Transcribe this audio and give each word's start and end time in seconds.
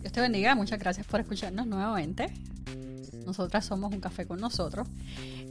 Dios 0.00 0.12
te 0.14 0.20
bendiga, 0.22 0.54
muchas 0.54 0.78
gracias 0.78 1.06
por 1.06 1.20
escucharnos 1.20 1.66
nuevamente. 1.66 2.32
Nosotras 3.26 3.66
somos 3.66 3.92
un 3.92 4.00
café 4.00 4.26
con 4.26 4.40
nosotros 4.40 4.88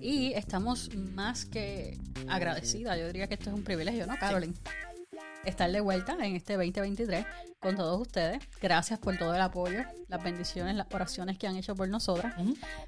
y 0.02 0.33
estamos 0.33 0.94
más 0.96 1.46
que 1.46 2.00
agradecidas. 2.27 2.98
Yo 2.98 3.06
diría 3.06 3.27
que 3.27 3.35
esto 3.35 3.51
es 3.51 3.56
un 3.56 3.64
privilegio, 3.64 4.08
¿no, 4.08 4.17
Carolyn? 4.17 4.56
Estar 5.46 5.72
de 5.72 5.80
vuelta 5.82 6.14
en 6.14 6.35
este 6.35 6.54
2023 6.54 7.27
con 7.59 7.75
todos 7.75 8.02
ustedes. 8.02 8.41
Gracias 8.59 8.98
por 8.98 9.18
todo 9.18 9.36
el 9.36 9.41
apoyo, 9.41 9.84
las 10.07 10.23
bendiciones, 10.23 10.75
las 10.75 10.88
oraciones 10.91 11.38
que 11.38 11.45
han 11.45 11.55
hecho 11.55 11.75
por 11.75 11.88
nosotras, 11.88 12.34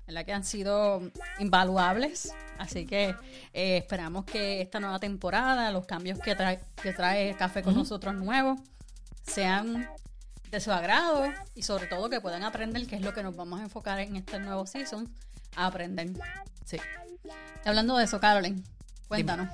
¿verdad? 0.07 0.25
que 0.25 0.33
han 0.33 0.43
sido 0.43 1.11
invaluables. 1.39 2.33
Así 2.57 2.87
que 2.87 3.15
eh, 3.53 3.77
esperamos 3.77 4.25
que 4.25 4.61
esta 4.61 4.79
nueva 4.79 4.97
temporada, 4.97 5.71
los 5.71 5.85
cambios 5.85 6.17
que 6.17 6.35
trae, 6.35 6.59
que 6.81 6.91
trae 6.91 7.35
Café 7.35 7.61
con 7.61 7.75
nosotros 7.75 8.15
nuevo, 8.15 8.55
sean 9.23 9.87
de 10.51 10.59
su 10.59 10.71
agrado 10.71 11.31
y 11.55 11.63
sobre 11.63 11.87
todo 11.87 12.09
que 12.09 12.19
puedan 12.19 12.43
aprender 12.43 12.85
qué 12.85 12.97
es 12.97 13.01
lo 13.01 13.13
que 13.13 13.23
nos 13.23 13.35
vamos 13.35 13.61
a 13.61 13.63
enfocar 13.63 13.99
en 13.99 14.17
este 14.17 14.37
nuevo 14.39 14.67
season, 14.67 15.09
a 15.55 15.67
aprender. 15.67 16.11
Sí. 16.65 16.77
Y 17.65 17.69
hablando 17.69 17.97
de 17.97 18.03
eso, 18.03 18.19
Carolyn, 18.19 18.63
cuéntanos. 19.07 19.47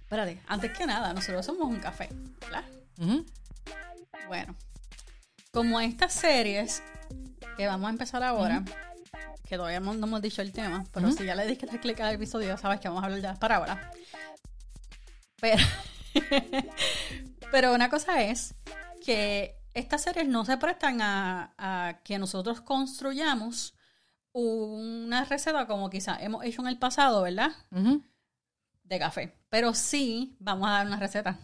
Espérate, 0.00 0.40
antes 0.46 0.76
que 0.76 0.86
nada, 0.86 1.12
nosotros 1.12 1.44
somos 1.44 1.68
un 1.68 1.80
café, 1.80 2.08
¿verdad? 2.40 2.64
Bueno, 4.28 4.54
como 5.52 5.80
estas 5.80 6.12
series 6.12 6.82
que 7.56 7.66
vamos 7.66 7.88
a 7.88 7.90
empezar 7.90 8.22
ahora, 8.22 8.64
que 9.44 9.56
todavía 9.56 9.80
no 9.80 9.92
hemos 9.92 10.22
dicho 10.22 10.40
el 10.40 10.52
tema, 10.52 10.84
pero 10.92 11.10
si 11.10 11.24
ya 11.24 11.34
le 11.34 11.46
diste 11.46 11.66
clic 11.66 11.98
al 12.00 12.14
episodio, 12.14 12.56
sabes 12.56 12.78
que 12.78 12.88
vamos 12.88 13.02
a 13.02 13.06
hablar 13.06 13.20
de 13.20 13.28
las 13.28 13.38
parábolas. 13.38 13.78
Pero, 15.40 15.62
pero 17.50 17.74
una 17.74 17.88
cosa 17.88 18.22
es 18.22 18.54
que 19.04 19.59
estas 19.74 20.02
series 20.02 20.28
no 20.28 20.44
se 20.44 20.56
prestan 20.56 21.00
a, 21.00 22.00
que 22.04 22.18
nosotros 22.18 22.60
construyamos 22.60 23.74
una 24.32 25.24
receta 25.24 25.66
como 25.66 25.90
quizá 25.90 26.16
hemos 26.20 26.44
hecho 26.44 26.62
en 26.62 26.68
el 26.68 26.78
pasado, 26.78 27.22
¿verdad? 27.22 27.50
De 28.84 28.98
café. 28.98 29.36
Pero 29.48 29.74
sí 29.74 30.36
vamos 30.38 30.68
a 30.68 30.72
dar 30.72 30.86
una 30.86 30.98
receta. 30.98 31.38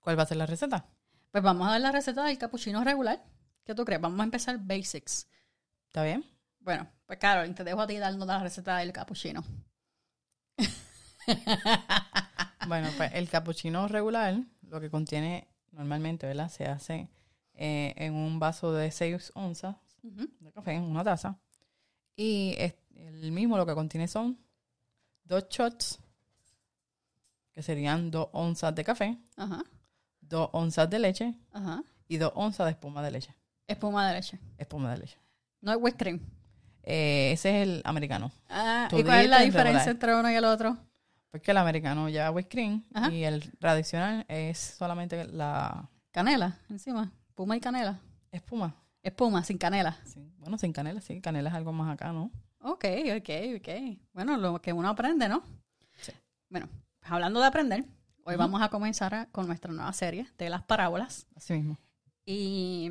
¿Cuál 0.00 0.18
va 0.18 0.24
a 0.24 0.26
ser 0.26 0.36
la 0.36 0.46
receta? 0.46 0.86
Pues 1.30 1.44
vamos 1.44 1.68
a 1.68 1.72
dar 1.72 1.80
la 1.80 1.92
receta 1.92 2.24
del 2.24 2.38
capuchino 2.38 2.82
regular. 2.82 3.22
¿Qué 3.64 3.74
tú 3.74 3.84
crees? 3.84 4.00
Vamos 4.00 4.20
a 4.20 4.24
empezar 4.24 4.58
basics. 4.58 5.28
¿Está 5.86 6.02
bien? 6.02 6.24
Bueno, 6.60 6.88
pues 7.06 7.18
claro, 7.18 7.52
te 7.54 7.64
dejo 7.64 7.80
a 7.80 7.86
ti 7.86 7.98
dando 7.98 8.26
la 8.26 8.42
receta 8.42 8.78
del 8.78 8.92
capuchino. 8.92 9.44
bueno, 12.66 12.88
pues 12.96 13.12
el 13.14 13.28
capuchino 13.28 13.88
regular, 13.88 14.38
lo 14.62 14.80
que 14.80 14.90
contiene 14.90 15.48
normalmente, 15.72 16.26
¿verdad? 16.26 16.48
Se 16.48 16.66
hace 16.66 17.08
eh, 17.60 17.92
en 17.96 18.14
un 18.14 18.38
vaso 18.38 18.72
de 18.72 18.92
6 18.92 19.32
onzas 19.34 19.74
de 20.02 20.52
café, 20.52 20.74
en 20.74 20.84
una 20.84 21.02
taza. 21.02 21.36
Y 22.14 22.56
el 22.94 23.32
mismo 23.32 23.56
lo 23.56 23.66
que 23.66 23.74
contiene 23.74 24.06
son 24.06 24.38
dos 25.24 25.48
shots, 25.48 25.98
que 27.52 27.62
serían 27.62 28.12
dos 28.12 28.28
onzas 28.32 28.72
de 28.76 28.84
café, 28.84 29.18
dos 30.20 30.50
onzas 30.52 30.88
de 30.88 30.98
leche 31.00 31.34
y 32.06 32.16
dos 32.18 32.32
onzas 32.36 32.66
de 32.66 32.70
espuma 32.72 33.02
de 33.02 33.10
leche. 33.10 33.34
Espuma 33.66 34.08
de 34.08 34.14
leche. 34.14 34.38
Espuma 34.56 34.92
de 34.92 34.98
leche. 34.98 35.18
No 35.60 35.72
es 35.72 35.78
whipped 35.80 35.98
cream. 35.98 36.20
Eh, 36.84 37.32
ese 37.32 37.60
es 37.60 37.68
el 37.68 37.82
americano. 37.84 38.30
Ah, 38.48 38.88
¿y 38.92 39.02
cuál 39.02 39.24
es 39.24 39.30
la 39.30 39.40
diferencia 39.40 39.90
entre 39.90 40.14
uno 40.14 40.30
y 40.30 40.34
el 40.36 40.44
otro? 40.44 40.78
Porque 41.32 41.50
el 41.50 41.56
americano 41.56 42.08
lleva 42.08 42.30
whipped 42.30 42.50
cream 42.50 42.84
y 43.10 43.24
el 43.24 43.50
tradicional 43.58 44.24
es 44.28 44.58
solamente 44.58 45.26
la... 45.26 45.90
Canela 46.10 46.56
encima. 46.70 47.12
Espuma 47.38 47.56
y 47.56 47.60
canela. 47.60 48.00
Espuma. 48.32 48.74
Espuma, 49.00 49.44
sin 49.44 49.58
canela. 49.58 49.96
Bueno, 50.38 50.58
sin 50.58 50.72
canela, 50.72 51.00
sí. 51.00 51.20
Canela 51.20 51.50
es 51.50 51.54
algo 51.54 51.72
más 51.72 51.94
acá, 51.94 52.12
¿no? 52.12 52.32
Ok, 52.58 52.84
ok, 53.16 53.30
ok. 53.58 53.68
Bueno, 54.12 54.36
lo 54.36 54.60
que 54.60 54.72
uno 54.72 54.88
aprende, 54.88 55.28
¿no? 55.28 55.44
Sí. 56.00 56.10
Bueno, 56.48 56.68
pues 56.98 57.12
hablando 57.12 57.38
de 57.38 57.46
aprender, 57.46 57.84
hoy 58.24 58.34
vamos 58.34 58.60
a 58.60 58.70
comenzar 58.70 59.28
con 59.30 59.46
nuestra 59.46 59.72
nueva 59.72 59.92
serie 59.92 60.26
de 60.36 60.50
las 60.50 60.64
parábolas. 60.64 61.28
Así 61.36 61.52
mismo. 61.52 61.78
Y 62.26 62.90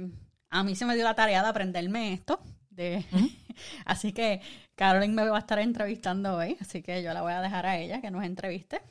a 0.50 0.64
mí 0.64 0.78
se 0.78 0.86
me 0.86 0.96
dio 0.96 1.04
la 1.04 1.14
tarea 1.14 1.44
de 1.44 1.50
aprenderme 1.50 2.14
esto. 2.14 2.40
De... 2.70 3.04
así 3.86 4.14
que 4.14 4.40
Carolyn 4.76 5.14
me 5.14 5.28
va 5.28 5.36
a 5.36 5.40
estar 5.40 5.60
entrevistando 5.60 6.38
hoy, 6.38 6.56
así 6.62 6.82
que 6.82 7.04
yo 7.04 7.14
la 7.14 7.22
voy 7.22 7.34
a 7.34 7.42
dejar 7.42 7.66
a 7.66 7.78
ella 7.78 8.00
que 8.00 8.12
nos 8.12 8.24
entreviste. 8.24 8.82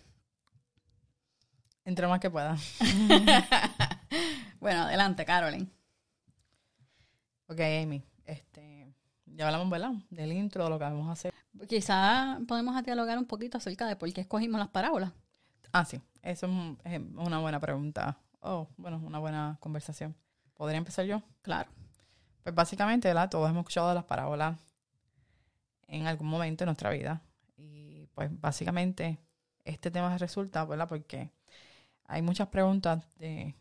Entre 1.87 2.07
más 2.07 2.21
que 2.21 2.29
pueda. 2.29 2.59
bueno, 4.67 4.83
adelante, 4.83 5.25
Carolyn. 5.25 5.71
Ok, 7.47 7.61
Amy. 7.61 8.03
Este, 8.25 8.93
ya 9.27 9.47
hablamos, 9.47 9.71
¿verdad? 9.71 9.93
Del 10.11 10.33
intro, 10.33 10.65
de 10.65 10.71
lo 10.71 10.77
que 10.77 10.83
vamos 10.83 11.09
a 11.09 11.13
hacer. 11.13 11.33
Quizá 11.69 12.41
podemos 12.49 12.83
dialogar 12.83 13.17
un 13.17 13.27
poquito 13.27 13.59
acerca 13.59 13.87
de 13.87 13.95
por 13.95 14.13
qué 14.13 14.23
escogimos 14.23 14.59
las 14.59 14.71
parábolas. 14.71 15.13
Ah, 15.73 15.85
sí. 15.85 16.01
Eso 16.21 16.49
es 16.83 17.01
una 17.15 17.39
buena 17.39 17.61
pregunta. 17.61 18.19
Oh, 18.41 18.67
bueno, 18.77 19.01
una 19.05 19.21
buena 19.21 19.57
conversación. 19.61 20.17
¿Podría 20.55 20.79
empezar 20.79 21.05
yo? 21.05 21.23
Claro. 21.43 21.71
Pues 22.43 22.53
básicamente, 22.53 23.07
¿verdad? 23.07 23.31
Todos 23.31 23.49
hemos 23.49 23.61
escuchado 23.61 23.91
de 23.91 23.95
las 23.95 24.05
parábolas 24.05 24.59
en 25.87 26.09
algún 26.09 26.27
momento 26.27 26.65
de 26.65 26.67
nuestra 26.67 26.91
vida. 26.91 27.23
Y 27.57 28.09
pues 28.15 28.31
básicamente 28.41 29.21
este 29.65 29.93
tema 29.93 30.19
resulta, 30.19 30.65
¿verdad? 30.65 30.89
Porque 30.89 31.31
hay 32.09 32.21
muchas 32.21 32.49
preguntas 32.49 33.05
de 33.15 33.55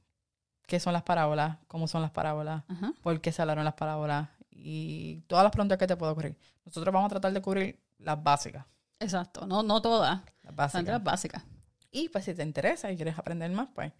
qué 0.67 0.79
son 0.79 0.93
las 0.93 1.03
parábolas, 1.03 1.57
cómo 1.67 1.87
son 1.87 2.01
las 2.01 2.11
parábolas, 2.11 2.63
por 3.01 3.19
qué 3.21 3.31
se 3.31 3.41
hablaron 3.41 3.63
las 3.63 3.73
parábolas 3.73 4.29
y 4.51 5.21
todas 5.27 5.43
las 5.43 5.51
preguntas 5.51 5.77
que 5.77 5.87
te 5.87 5.95
puedo 5.95 6.11
ocurrir. 6.11 6.37
Nosotros 6.65 6.93
vamos 6.93 7.07
a 7.07 7.09
tratar 7.09 7.33
de 7.33 7.41
cubrir 7.41 7.79
las 7.97 8.21
básicas. 8.21 8.65
Exacto, 8.99 9.45
no, 9.45 9.63
no 9.63 9.81
todas. 9.81 10.21
Las 10.43 10.55
básicas. 10.55 10.85
Las 10.85 11.03
básicas. 11.03 11.43
Y 11.91 12.09
pues 12.09 12.25
si 12.25 12.33
te 12.33 12.43
interesa 12.43 12.91
y 12.91 12.95
quieres 12.95 13.17
aprender 13.17 13.51
más, 13.51 13.69
pues 13.73 13.91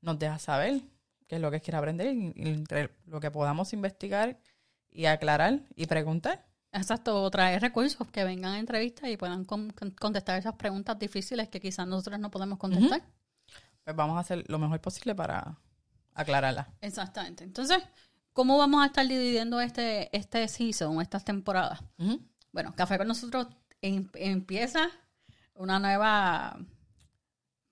nos 0.00 0.18
dejas 0.18 0.42
saber 0.42 0.80
qué 1.26 1.36
es 1.36 1.40
lo 1.40 1.50
que 1.50 1.60
quieres 1.60 1.78
aprender 1.78 2.14
y, 2.14 2.32
entre 2.36 2.90
lo 3.06 3.20
que 3.20 3.30
podamos 3.30 3.72
investigar 3.72 4.38
y 4.90 5.06
aclarar 5.06 5.60
y 5.76 5.86
preguntar. 5.86 6.46
Exacto, 6.72 7.30
traer 7.30 7.62
recursos 7.62 8.08
que 8.10 8.24
vengan 8.24 8.54
a 8.54 8.58
entrevistas 8.58 9.08
y 9.08 9.16
puedan 9.16 9.44
contestar 9.44 10.38
esas 10.38 10.54
preguntas 10.54 10.98
difíciles 10.98 11.48
que 11.48 11.60
quizás 11.60 11.86
nosotros 11.86 12.18
no 12.18 12.30
podemos 12.30 12.58
contestar 12.58 13.02
pues 13.84 13.94
vamos 13.94 14.16
a 14.16 14.20
hacer 14.20 14.44
lo 14.48 14.58
mejor 14.58 14.80
posible 14.80 15.14
para 15.14 15.58
aclararla. 16.14 16.72
Exactamente. 16.80 17.44
Entonces, 17.44 17.78
¿cómo 18.32 18.58
vamos 18.58 18.82
a 18.82 18.86
estar 18.86 19.06
dividiendo 19.06 19.60
este, 19.60 20.14
este 20.16 20.46
season, 20.48 21.00
estas 21.00 21.24
temporadas? 21.24 21.80
Bueno, 22.52 22.74
Café 22.76 22.98
con 22.98 23.08
nosotros 23.08 23.48
em, 23.82 24.08
empieza 24.14 24.88
una 25.54 25.78
nueva, 25.78 26.58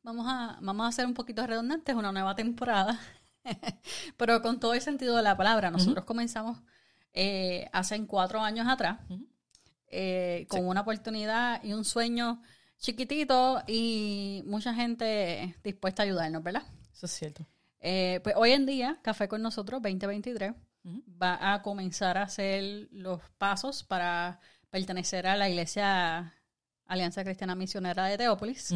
vamos 0.03 0.27
a, 0.29 0.59
vamos 0.61 0.89
a 0.89 0.93
ser 0.93 1.07
un 1.07 1.15
poquito 1.15 1.47
redundantes, 1.47 1.95
una 1.95 2.13
nueva 2.13 2.35
temporada, 2.35 2.99
pero 4.17 4.43
con 4.43 4.61
todo 4.61 4.75
el 4.75 4.81
sentido 4.81 5.17
de 5.17 5.23
la 5.23 5.37
palabra. 5.37 5.71
Nosotros 5.71 6.05
comenzamos 6.05 6.59
eh, 7.13 7.69
hace 7.73 8.07
cuatro 8.07 8.41
años 8.41 8.67
atrás 8.69 8.99
eh, 9.89 10.47
con 10.49 10.67
una 10.67 10.81
oportunidad 10.81 11.63
y 11.63 11.75
un 11.75 11.85
sueño 11.85 12.43
chiquitito 12.79 13.63
y 13.67 14.43
mucha 14.47 14.75
gente 14.75 15.57
dispuesta 15.63 16.03
a 16.03 16.07
ayudarnos, 16.07 16.43
¿verdad? 16.43 16.63
Eso 16.93 17.07
es 17.07 17.13
cierto. 17.13 17.47
Eh, 17.83 18.21
pues 18.23 18.37
hoy 18.39 18.53
en 18.53 18.65
día, 18.65 18.99
Café 19.03 19.29
con 19.29 19.43
nosotros 19.43 19.83
2023 19.83 20.55
va 21.21 21.53
a 21.53 21.63
comenzar 21.63 22.17
a 22.17 22.23
hacer 22.23 22.89
los 22.93 23.21
pasos 23.39 23.83
para 23.83 24.41
pertenecer 24.71 25.27
a 25.27 25.37
la 25.37 25.49
Iglesia 25.49 26.33
Alianza 26.87 27.25
Cristiana 27.25 27.55
Misionera 27.55 28.07
de 28.07 28.17
Teópolis. 28.19 28.73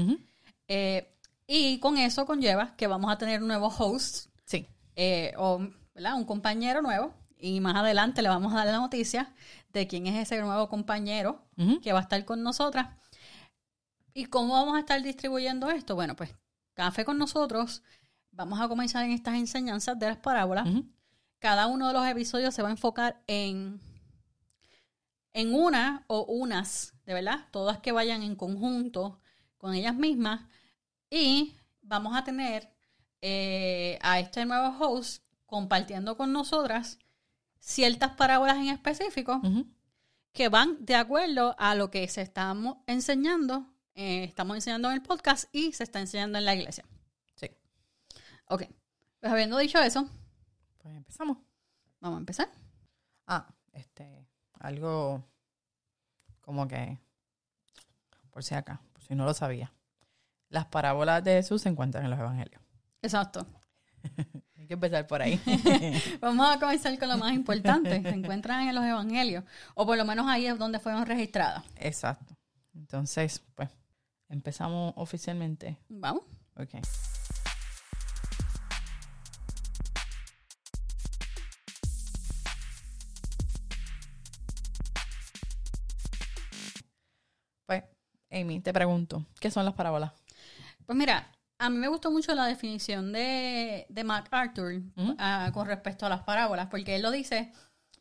Eh, 0.68 1.08
y 1.46 1.78
con 1.78 1.96
eso 1.98 2.26
conlleva 2.26 2.74
que 2.76 2.88
vamos 2.88 3.10
a 3.10 3.18
tener 3.18 3.40
un 3.40 3.48
nuevo 3.48 3.68
host. 3.68 4.28
Sí. 4.44 4.66
Eh, 4.96 5.32
o, 5.36 5.60
¿verdad? 5.94 6.16
Un 6.16 6.24
compañero 6.24 6.82
nuevo. 6.82 7.14
Y 7.38 7.60
más 7.60 7.76
adelante 7.76 8.22
le 8.22 8.28
vamos 8.28 8.52
a 8.52 8.56
dar 8.56 8.66
la 8.66 8.78
noticia 8.78 9.32
de 9.72 9.86
quién 9.86 10.06
es 10.06 10.16
ese 10.16 10.40
nuevo 10.40 10.68
compañero 10.68 11.44
que 11.82 11.92
va 11.92 12.00
a 12.00 12.02
estar 12.02 12.24
con 12.24 12.42
nosotras. 12.42 12.88
¿Y 14.14 14.24
cómo 14.24 14.54
vamos 14.54 14.76
a 14.76 14.80
estar 14.80 15.00
distribuyendo 15.02 15.70
esto? 15.70 15.94
Bueno, 15.94 16.16
pues 16.16 16.34
café 16.74 17.04
con 17.04 17.18
nosotros. 17.18 17.82
Vamos 18.36 18.60
a 18.60 18.68
comenzar 18.68 19.02
en 19.02 19.12
estas 19.12 19.34
enseñanzas 19.36 19.98
de 19.98 20.08
las 20.08 20.18
parábolas. 20.18 20.68
Cada 21.38 21.66
uno 21.68 21.88
de 21.88 21.94
los 21.94 22.06
episodios 22.06 22.54
se 22.54 22.60
va 22.60 22.68
a 22.68 22.72
enfocar 22.72 23.22
en, 23.26 23.80
en 25.32 25.54
una 25.54 26.04
o 26.06 26.26
unas, 26.26 26.92
de 27.06 27.14
verdad, 27.14 27.46
todas 27.50 27.78
que 27.78 27.92
vayan 27.92 28.22
en 28.22 28.36
conjunto 28.36 29.22
con 29.56 29.72
ellas 29.72 29.94
mismas. 29.94 30.42
Y 31.08 31.56
vamos 31.80 32.14
a 32.14 32.24
tener 32.24 32.70
eh, 33.22 33.98
a 34.02 34.20
este 34.20 34.44
nuevo 34.44 34.76
host 34.78 35.22
compartiendo 35.46 36.18
con 36.18 36.30
nosotras 36.32 36.98
ciertas 37.58 38.16
parábolas 38.16 38.58
en 38.58 38.68
específico 38.68 39.40
que 40.32 40.50
van 40.50 40.84
de 40.84 40.94
acuerdo 40.94 41.56
a 41.58 41.74
lo 41.74 41.90
que 41.90 42.06
se 42.08 42.20
estamos 42.20 42.76
enseñando 42.86 43.72
eh, 43.94 44.24
estamos 44.24 44.56
enseñando 44.56 44.88
en 44.88 44.94
el 44.96 45.02
podcast 45.02 45.48
y 45.52 45.72
se 45.72 45.84
está 45.84 46.00
enseñando 46.00 46.36
en 46.36 46.44
la 46.44 46.54
iglesia. 46.54 46.84
Ok. 48.48 48.64
Pues 49.20 49.32
habiendo 49.32 49.58
dicho 49.58 49.78
eso. 49.80 50.08
Pues 50.78 50.94
empezamos. 50.94 51.38
Vamos 52.00 52.18
a 52.18 52.20
empezar. 52.20 52.48
Ah, 53.26 53.46
este, 53.72 54.28
algo 54.60 55.24
como 56.40 56.68
que, 56.68 56.98
por 58.30 58.44
si 58.44 58.54
acá, 58.54 58.80
por 58.92 59.02
si 59.02 59.14
no 59.14 59.24
lo 59.24 59.34
sabía. 59.34 59.72
Las 60.48 60.66
parábolas 60.66 61.24
de 61.24 61.32
Jesús 61.32 61.62
se 61.62 61.68
encuentran 61.68 62.04
en 62.04 62.10
los 62.10 62.20
evangelios. 62.20 62.62
Exacto. 63.02 63.46
Hay 64.56 64.66
que 64.66 64.74
empezar 64.74 65.06
por 65.06 65.22
ahí. 65.22 65.40
Vamos 66.20 66.54
a 66.54 66.58
comenzar 66.58 66.96
con 66.98 67.08
lo 67.08 67.18
más 67.18 67.32
importante. 67.32 68.00
Se 68.02 68.08
encuentran 68.08 68.68
en 68.68 68.74
los 68.74 68.84
evangelios. 68.84 69.44
O 69.74 69.84
por 69.86 69.96
lo 69.96 70.04
menos 70.04 70.26
ahí 70.28 70.46
es 70.46 70.58
donde 70.58 70.78
fueron 70.78 71.04
registradas. 71.04 71.64
Exacto. 71.76 72.36
Entonces, 72.74 73.42
pues, 73.54 73.70
empezamos 74.28 74.92
oficialmente. 74.96 75.76
Vamos. 75.88 76.24
Ok. 76.56 76.76
Amy, 88.40 88.60
te 88.60 88.72
pregunto, 88.72 89.24
¿qué 89.40 89.50
son 89.50 89.64
las 89.64 89.74
parábolas? 89.74 90.12
Pues 90.84 90.96
mira, 90.96 91.30
a 91.58 91.70
mí 91.70 91.78
me 91.78 91.88
gustó 91.88 92.10
mucho 92.10 92.34
la 92.34 92.46
definición 92.46 93.12
de, 93.12 93.86
de 93.88 94.04
MacArthur 94.04 94.82
ah, 95.18 95.50
con 95.54 95.66
respecto 95.66 96.06
a 96.06 96.08
las 96.08 96.22
parábolas, 96.22 96.66
porque 96.66 96.96
él 96.96 97.02
lo 97.02 97.10
dice, 97.10 97.52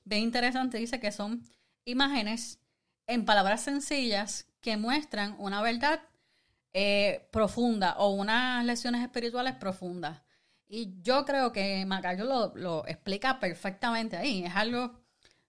bien 0.04 0.22
interesante, 0.22 0.78
dice 0.78 1.00
que 1.00 1.12
son 1.12 1.42
imágenes 1.86 2.60
en 3.08 3.26
palabras 3.26 3.62
sencillas 3.62 4.48
que 4.62 4.78
muestran 4.78 5.36
una 5.40 5.62
verdad 5.62 6.02
eh, 6.74 7.28
profunda 7.32 7.96
o 7.98 8.10
unas 8.10 8.66
lecciones 8.66 9.02
espirituales 9.02 9.56
profundas. 9.56 10.22
Y 10.68 11.02
yo 11.02 11.24
creo 11.24 11.52
que 11.54 11.86
MacArthur 11.86 12.26
lo, 12.26 12.56
lo 12.56 12.88
explica 12.88 13.40
perfectamente 13.40 14.18
ahí. 14.18 14.44
Es 14.44 14.56
algo 14.56 15.00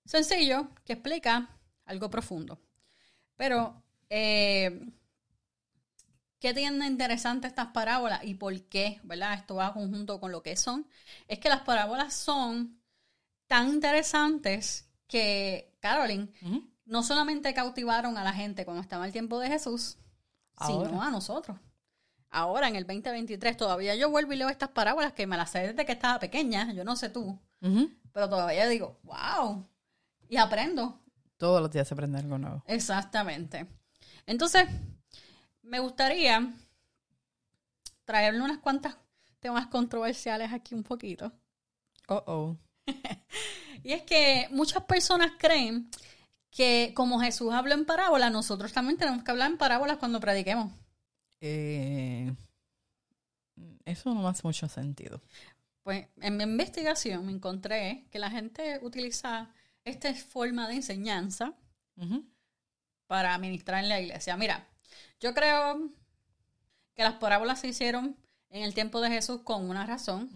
sencillo 0.05 0.69
que 0.85 0.93
explica 0.93 1.49
algo 1.87 2.11
profundo. 2.11 2.61
Pero, 3.37 3.83
eh, 4.11 4.93
¿qué 6.39 6.55
tiene 6.55 6.87
interesante 6.87 7.47
estas 7.47 7.69
parábolas 7.69 8.25
y 8.25 8.35
por 8.35 8.61
qué? 8.69 9.01
¿Verdad? 9.03 9.35
Esto 9.35 9.57
va 9.57 9.73
conjunto 9.73 10.21
con 10.21 10.33
lo 10.33 10.43
que 10.43 10.57
son. 10.57 10.87
Es 11.29 11.39
que 11.39 11.49
las 11.49 11.63
parábolas 11.63 12.15
son 12.15 12.81
tan 13.47 13.69
interesantes 13.69 14.89
que, 15.07 15.77
Carolyn, 15.81 16.33
no 16.85 17.03
solamente 17.03 17.55
cautivaron 17.55 18.19
a 18.19 18.25
la 18.25 18.33
gente 18.33 18.65
cuando 18.65 18.83
estaba 18.83 19.07
el 19.07 19.13
tiempo 19.13 19.39
de 19.39 19.49
Jesús, 19.49 19.99
Ahora. 20.57 20.89
sino 20.89 21.03
a 21.03 21.11
nosotros. 21.11 21.59
Ahora, 22.31 22.69
en 22.69 22.77
el 22.77 22.87
2023, 22.87 23.57
todavía 23.57 23.95
yo 23.95 24.11
vuelvo 24.11 24.33
y 24.33 24.37
leo 24.37 24.49
estas 24.49 24.69
parábolas 24.71 25.13
que 25.13 25.27
me 25.27 25.37
las 25.37 25.51
sé 25.51 25.69
desde 25.69 25.87
que 25.87 25.93
estaba 25.93 26.19
pequeña, 26.19 26.73
yo 26.73 26.85
no 26.85 26.97
sé 26.97 27.09
tú, 27.09 27.41
pero 28.13 28.29
todavía 28.29 28.69
digo, 28.69 28.99
wow, 29.05 29.65
y 30.29 30.37
aprendo. 30.37 31.01
Todos 31.37 31.63
los 31.63 31.71
días 31.71 31.87
se 31.87 31.95
aprende 31.95 32.19
algo 32.19 32.37
nuevo. 32.39 32.63
Exactamente. 32.67 33.67
Entonces, 34.27 34.69
me 35.63 35.79
gustaría 35.79 36.53
traerle 38.05 38.43
unas 38.43 38.59
cuantas 38.59 38.97
temas 39.41 39.67
controversiales 39.69 40.53
aquí 40.53 40.75
un 40.75 40.83
poquito. 40.83 41.33
Oh, 42.09 42.23
oh. 42.27 42.57
Y 43.83 43.93
es 43.93 44.03
que 44.03 44.49
muchas 44.51 44.83
personas 44.85 45.33
creen 45.39 45.89
que 46.51 46.93
como 46.97 47.21
Jesús 47.21 47.53
habló 47.53 47.75
en 47.75 47.85
parábolas, 47.85 48.33
nosotros 48.33 48.73
también 48.73 48.99
tenemos 48.99 49.23
que 49.23 49.31
hablar 49.31 49.51
en 49.51 49.59
parábolas 49.59 49.99
cuando 49.99 50.19
prediquemos. 50.19 50.73
Eh, 51.41 52.35
eso 53.85 54.13
no 54.13 54.27
hace 54.27 54.43
mucho 54.43 54.67
sentido. 54.69 55.23
Pues 55.85 56.09
en 56.21 56.37
mi 56.37 56.43
investigación 56.43 57.27
me 57.27 57.33
encontré 57.33 58.07
que 58.11 58.19
la 58.19 58.31
gente 58.31 58.81
utiliza 58.83 59.51
esta 59.85 60.13
forma 60.15 60.67
de 60.67 60.75
enseñanza 60.75 61.55
Ujú. 61.97 62.25
Para 63.07 63.37
ministrar 63.39 63.83
en 63.83 63.89
la 63.89 64.01
iglesia. 64.01 64.37
Mira, 64.37 64.67
yo 65.21 65.35
creo 65.35 65.91
que 66.95 67.03
las 67.03 67.15
parábolas 67.15 67.61
se 67.61 67.69
hicieron 67.69 68.17
en 68.51 68.63
el 68.63 68.75
tiempo 68.75 69.01
de 69.01 69.11
Jesús 69.11 69.43
con 69.43 69.69
una 69.69 69.87
razón 69.87 70.31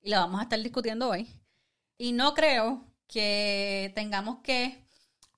y 0.00 0.10
la 0.10 0.20
vamos 0.20 0.40
a 0.40 0.44
estar 0.44 0.60
discutiendo 0.60 1.08
hoy. 1.08 1.28
Y 1.98 2.12
no 2.12 2.34
creo 2.34 2.86
que 3.06 3.92
tengamos 3.94 4.38
que 4.42 4.84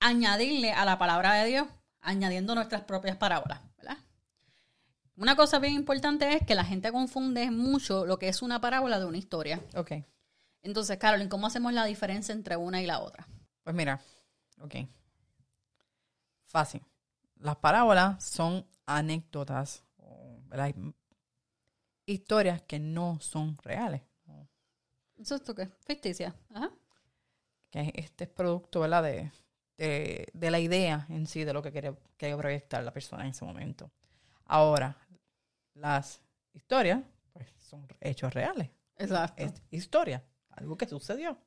añadirle 0.00 0.72
a 0.72 0.84
la 0.84 0.98
palabra 0.98 1.34
de 1.34 1.46
Dios, 1.46 1.68
añadiendo 2.00 2.54
nuestras 2.54 2.82
propias 2.82 3.16
parábolas, 3.16 3.60
¿verdad? 3.76 3.98
Una 5.16 5.36
cosa 5.36 5.58
bien 5.58 5.74
importante 5.74 6.34
es 6.34 6.44
que 6.46 6.54
la 6.54 6.64
gente 6.64 6.92
confunde 6.92 7.50
mucho 7.50 8.06
lo 8.06 8.18
que 8.18 8.28
es 8.28 8.42
una 8.42 8.60
parábola 8.60 8.98
de 8.98 9.06
una 9.06 9.18
historia. 9.18 9.60
Ok. 9.74 9.92
Entonces, 10.62 10.98
Carolyn, 10.98 11.28
¿cómo 11.28 11.46
hacemos 11.46 11.72
la 11.72 11.84
diferencia 11.84 12.32
entre 12.32 12.56
una 12.56 12.80
y 12.80 12.86
la 12.86 13.00
otra? 13.00 13.26
Pues 13.62 13.74
mira, 13.74 14.00
ok. 14.60 14.76
Fácil. 16.52 16.82
Las 17.36 17.56
parábolas 17.56 18.22
son 18.22 18.66
anécdotas, 18.84 19.84
¿verdad? 20.44 20.74
historias 22.04 22.60
que 22.62 22.78
no 22.78 23.18
son 23.20 23.56
reales. 23.62 24.02
¿Eso 25.18 25.36
es 25.36 25.42
qué? 25.42 25.70
Ficticia. 25.86 26.34
Ajá. 26.50 26.70
Que 27.70 27.90
este 27.94 28.24
es 28.24 28.30
producto, 28.30 28.80
¿verdad? 28.80 29.02
De, 29.02 29.32
de, 29.78 30.28
de 30.30 30.50
la 30.50 30.60
idea 30.60 31.06
en 31.08 31.26
sí 31.26 31.44
de 31.44 31.54
lo 31.54 31.62
que 31.62 31.72
quiere, 31.72 31.96
quiere 32.18 32.36
proyectar 32.36 32.84
la 32.84 32.92
persona 32.92 33.24
en 33.24 33.30
ese 33.30 33.46
momento. 33.46 33.90
Ahora, 34.44 34.94
las 35.72 36.20
historias, 36.52 37.00
pues 37.32 37.48
son 37.60 37.88
hechos 37.98 38.34
reales. 38.34 38.68
Exacto. 38.98 39.42
Es 39.42 39.54
historia, 39.70 40.22
algo 40.50 40.76
que 40.76 40.86
sucedió. 40.86 41.38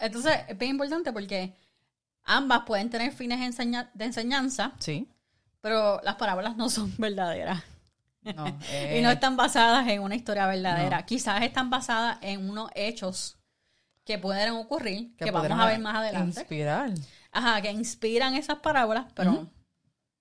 Entonces, 0.00 0.40
es 0.48 0.56
bien 0.56 0.70
importante 0.70 1.12
porque 1.12 1.54
ambas 2.24 2.62
pueden 2.66 2.90
tener 2.90 3.12
fines 3.12 3.40
enseña- 3.40 3.90
de 3.94 4.04
enseñanza, 4.06 4.72
Sí. 4.78 5.08
pero 5.60 6.00
las 6.02 6.16
parábolas 6.16 6.56
no 6.56 6.68
son 6.68 6.92
verdaderas. 6.98 7.62
No, 8.22 8.46
y 8.96 9.02
no 9.02 9.10
eh, 9.10 9.12
están 9.12 9.36
basadas 9.36 9.86
en 9.88 10.00
una 10.02 10.14
historia 10.16 10.46
verdadera. 10.46 11.00
No. 11.00 11.06
Quizás 11.06 11.42
están 11.42 11.68
basadas 11.70 12.18
en 12.22 12.48
unos 12.48 12.70
hechos 12.74 13.36
que 14.04 14.18
pueden 14.18 14.52
ocurrir, 14.52 15.14
que, 15.16 15.30
vamos 15.30 15.50
a 15.58 15.66
ver 15.66 15.78
más 15.80 15.96
adelante. 15.96 16.40
Inspirar. 16.40 16.90
Ajá, 17.32 17.60
que 17.62 17.70
inspiran 17.70 18.34
esas 18.34 18.58
parábolas, 18.58 19.06
pero 19.14 19.50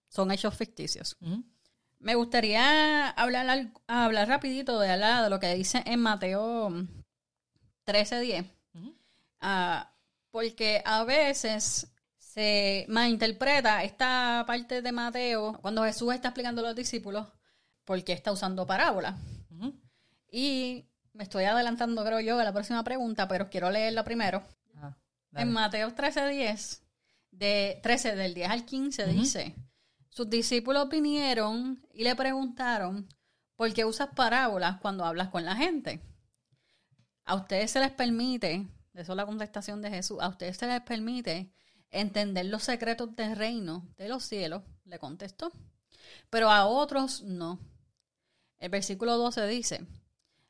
son 0.10 0.32
hechos 0.32 0.56
ficticios. 0.56 1.16
Me 2.00 2.16
gustaría 2.16 3.10
hablar, 3.12 3.72
hablar 3.88 4.28
rapidito 4.28 4.80
de, 4.80 4.98
la- 4.98 5.24
de 5.24 5.30
lo 5.30 5.40
que 5.40 5.54
dice 5.54 5.82
en 5.86 6.00
Mateo 6.02 6.70
13.10. 7.86 8.46
Ujú. 8.74 8.96
Ah, 9.42 9.92
porque 10.32 10.82
a 10.86 11.04
veces 11.04 11.93
se 12.34 12.86
malinterpreta 12.90 13.84
esta 13.84 14.44
parte 14.48 14.82
de 14.82 14.92
Mateo 14.92 15.60
cuando 15.62 15.84
Jesús 15.84 16.16
está 16.16 16.30
explicando 16.30 16.62
a 16.62 16.70
los 16.70 16.76
discípulos 16.76 17.28
por 17.86 18.04
qué 18.04 18.14
está 18.14 18.32
usando 18.32 18.66
parábolas. 18.66 19.20
Y 20.32 20.90
me 21.14 21.22
estoy 21.26 21.44
adelantando, 21.44 22.04
creo 22.04 22.20
yo, 22.22 22.40
a 22.40 22.44
la 22.44 22.52
próxima 22.52 22.84
pregunta, 22.84 23.28
pero 23.28 23.52
quiero 23.52 23.70
leerla 23.70 24.04
primero. 24.04 24.44
Ah. 24.78 24.98
En 25.36 25.52
Mateo 25.52 25.92
13.10, 25.92 26.82
de 27.30 27.80
13 27.84 28.16
del 28.16 28.34
10 28.34 28.50
al 28.50 28.66
15 28.66 29.06
dice, 29.06 29.56
sus 30.10 30.28
discípulos 30.28 30.90
vinieron 30.90 31.86
y 31.94 32.04
le 32.04 32.16
preguntaron, 32.16 33.08
¿por 33.56 33.72
qué 33.76 33.86
usas 33.86 34.10
parábolas 34.16 34.80
cuando 34.82 35.06
hablas 35.06 35.28
con 35.28 35.46
la 35.46 35.56
gente? 35.56 36.02
A 37.26 37.36
ustedes 37.36 37.70
se 37.70 37.80
les 37.80 37.92
permite, 37.92 38.66
eso 38.96 39.12
es 39.12 39.18
la 39.18 39.28
contestación 39.28 39.84
de 39.84 39.92
Jesús, 39.92 40.18
a 40.20 40.30
ustedes 40.30 40.58
se 40.58 40.66
les 40.66 40.82
permite 40.82 41.54
entender 41.94 42.46
los 42.48 42.64
secretos 42.64 43.16
del 43.16 43.36
reino 43.36 43.88
de 43.98 44.10
los 44.10 44.24
cielos, 44.24 44.64
le 44.86 45.00
contestó, 45.00 45.52
pero 46.30 46.50
a 46.50 46.66
otros 46.66 47.22
no. 47.22 47.60
El 48.58 48.70
versículo 48.70 49.18
12 49.18 49.48
dice, 49.48 49.86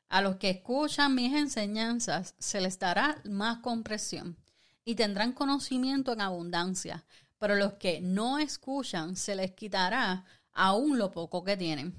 a 0.09 0.21
los 0.21 0.37
que 0.37 0.49
escuchan 0.49 1.15
mis 1.15 1.33
enseñanzas 1.33 2.35
se 2.39 2.61
les 2.61 2.79
dará 2.79 3.21
más 3.25 3.59
comprensión 3.59 4.37
y 4.85 4.95
tendrán 4.95 5.33
conocimiento 5.33 6.13
en 6.13 6.21
abundancia, 6.21 7.03
pero 7.37 7.55
los 7.55 7.73
que 7.73 7.99
no 7.99 8.39
escuchan 8.39 9.15
se 9.15 9.35
les 9.35 9.51
quitará 9.51 10.25
aún 10.53 10.97
lo 10.97 11.11
poco 11.11 11.43
que 11.43 11.57
tienen. 11.57 11.93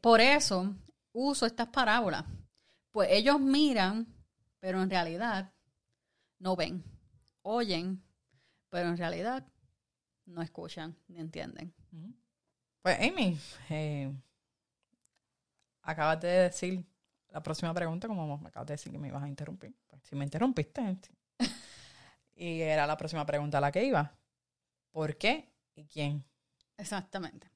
Por 0.00 0.20
eso 0.20 0.74
uso 1.12 1.46
estas 1.46 1.68
parábolas, 1.68 2.24
pues 2.90 3.08
ellos 3.12 3.40
miran, 3.40 4.06
pero 4.60 4.82
en 4.82 4.90
realidad 4.90 5.52
no 6.38 6.56
ven, 6.56 6.84
oyen, 7.42 8.02
pero 8.70 8.88
en 8.88 8.96
realidad 8.96 9.46
no 10.26 10.42
escuchan 10.42 10.96
ni 11.08 11.20
entienden. 11.20 11.74
Pues 12.82 12.98
Amy, 13.00 13.38
eh, 13.70 14.12
acabas 15.82 16.20
de 16.20 16.28
decir 16.28 16.84
la 17.30 17.42
próxima 17.42 17.72
pregunta, 17.74 18.08
como 18.08 18.38
me 18.38 18.48
acabas 18.48 18.66
de 18.68 18.74
decir 18.74 18.92
que 18.92 18.98
me 18.98 19.08
ibas 19.08 19.22
a 19.22 19.28
interrumpir. 19.28 19.74
Pues 19.86 20.02
si 20.04 20.16
me 20.16 20.24
interrumpiste. 20.24 20.82
sí. 21.02 21.12
y 22.36 22.60
era 22.60 22.86
la 22.86 22.96
próxima 22.96 23.24
pregunta 23.26 23.58
a 23.58 23.60
la 23.60 23.72
que 23.72 23.84
iba. 23.84 24.14
¿Por 24.90 25.16
qué 25.16 25.52
y 25.74 25.84
quién? 25.84 26.24
Exactamente. 26.76 27.50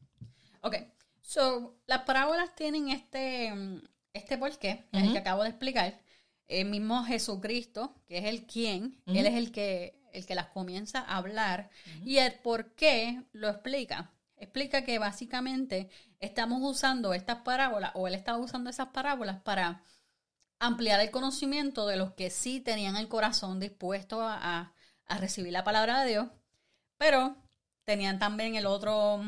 Ok, 0.63 0.77
so 1.21 1.77
las 1.87 2.03
parábolas 2.03 2.55
tienen 2.55 2.89
este, 2.89 3.53
este 4.13 4.39
porqué, 4.39 4.85
el 4.93 5.05
Ujú. 5.05 5.13
que 5.13 5.19
acabo 5.19 5.43
de 5.43 5.49
explicar. 5.51 6.01
el 6.49 6.69
mismo 6.69 7.03
Jesucristo, 7.05 7.95
que 8.07 8.19
es 8.19 8.25
el 8.25 8.47
quien, 8.47 9.01
él 9.07 9.25
es 9.27 9.35
el 9.35 9.53
que, 9.53 9.99
el 10.13 10.27
que 10.27 10.35
las 10.35 10.47
comienza 10.49 11.01
a 11.01 11.17
hablar. 11.17 11.71
Y 12.05 12.19
el 12.19 12.35
por 12.35 12.75
qué 12.75 13.23
lo 13.33 13.49
explica. 13.49 14.11
Explica 14.37 14.85
que 14.85 14.99
básicamente 14.99 15.91
estamos 16.19 16.61
usando 16.63 17.15
estas 17.15 17.39
parábolas, 17.39 17.93
o 17.95 18.09
él 18.09 18.15
estaba 18.15 18.39
usando 18.39 18.71
esas 18.71 18.89
parábolas 18.89 19.41
para 19.43 19.83
ampliar 20.59 21.01
el 21.01 21.11
conocimiento 21.11 21.87
de 21.87 21.97
los 21.97 22.13
que 22.13 22.31
sí 22.31 22.61
tenían 22.61 22.97
el 22.97 23.09
corazón 23.09 23.61
dispuesto 23.61 24.21
a, 24.23 24.75
a 25.07 25.19
recibir 25.19 25.53
la 25.53 25.65
palabra 25.65 26.01
de 26.03 26.11
Dios, 26.11 26.29
pero 26.97 27.37
tenían 27.85 28.19
también 28.19 28.55
el 28.55 28.67
otro 28.67 29.23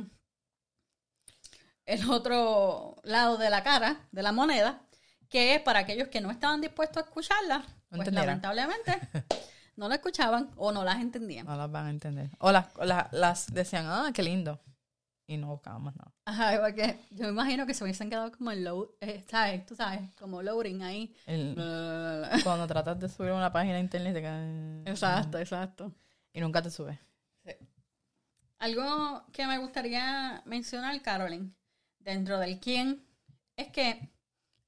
el 1.86 2.10
otro 2.10 2.96
lado 3.02 3.36
de 3.36 3.50
la 3.50 3.62
cara, 3.62 4.08
de 4.10 4.22
la 4.22 4.32
moneda, 4.32 4.82
que 5.28 5.54
es 5.54 5.60
para 5.60 5.80
aquellos 5.80 6.08
que 6.08 6.20
no 6.20 6.30
estaban 6.30 6.60
dispuestos 6.60 7.02
a 7.02 7.06
escucharla, 7.06 7.64
pues 7.90 8.12
lamentablemente 8.12 9.00
no 9.76 9.88
la 9.88 9.96
escuchaban 9.96 10.50
o 10.56 10.72
no 10.72 10.84
las 10.84 11.00
entendían. 11.00 11.46
No 11.46 11.56
las 11.56 11.70
van 11.70 11.86
a 11.86 11.90
entender. 11.90 12.30
O 12.38 12.52
las, 12.52 12.66
las, 13.12 13.52
decían, 13.52 13.86
ah, 13.86 14.10
qué 14.14 14.22
lindo. 14.22 14.60
Y 15.26 15.38
no 15.38 15.48
buscaban 15.48 15.82
más 15.82 15.96
nada. 15.96 16.12
Ajá, 16.26 16.60
porque 16.60 17.00
yo 17.10 17.24
me 17.24 17.30
imagino 17.30 17.66
que 17.66 17.72
se 17.72 17.82
hubiesen 17.82 18.10
quedado 18.10 18.30
como 18.32 18.52
en 18.52 18.64
load, 18.64 18.88
eh, 19.00 19.24
¿sabes? 19.28 19.64
Tú 19.64 19.74
sabes, 19.74 20.14
como 20.16 20.42
loading 20.42 20.82
ahí. 20.82 21.14
cuando 22.44 22.66
tratas 22.66 23.00
de 23.00 23.08
subir 23.08 23.32
una 23.32 23.50
página 23.50 23.74
de 23.74 23.80
internet 23.80 24.14
te 24.14 24.22
caen... 24.22 24.82
Exacto, 24.86 25.38
exacto. 25.38 25.94
Y 26.32 26.40
nunca 26.40 26.60
te 26.60 26.70
sube. 26.70 27.00
Sí. 27.44 27.52
Algo 28.58 29.24
que 29.32 29.46
me 29.46 29.58
gustaría 29.58 30.42
mencionar, 30.44 31.00
Carolyn, 31.00 31.54
dentro 31.98 32.38
del 32.38 32.60
quién, 32.60 33.02
es 33.56 33.68
que 33.70 34.10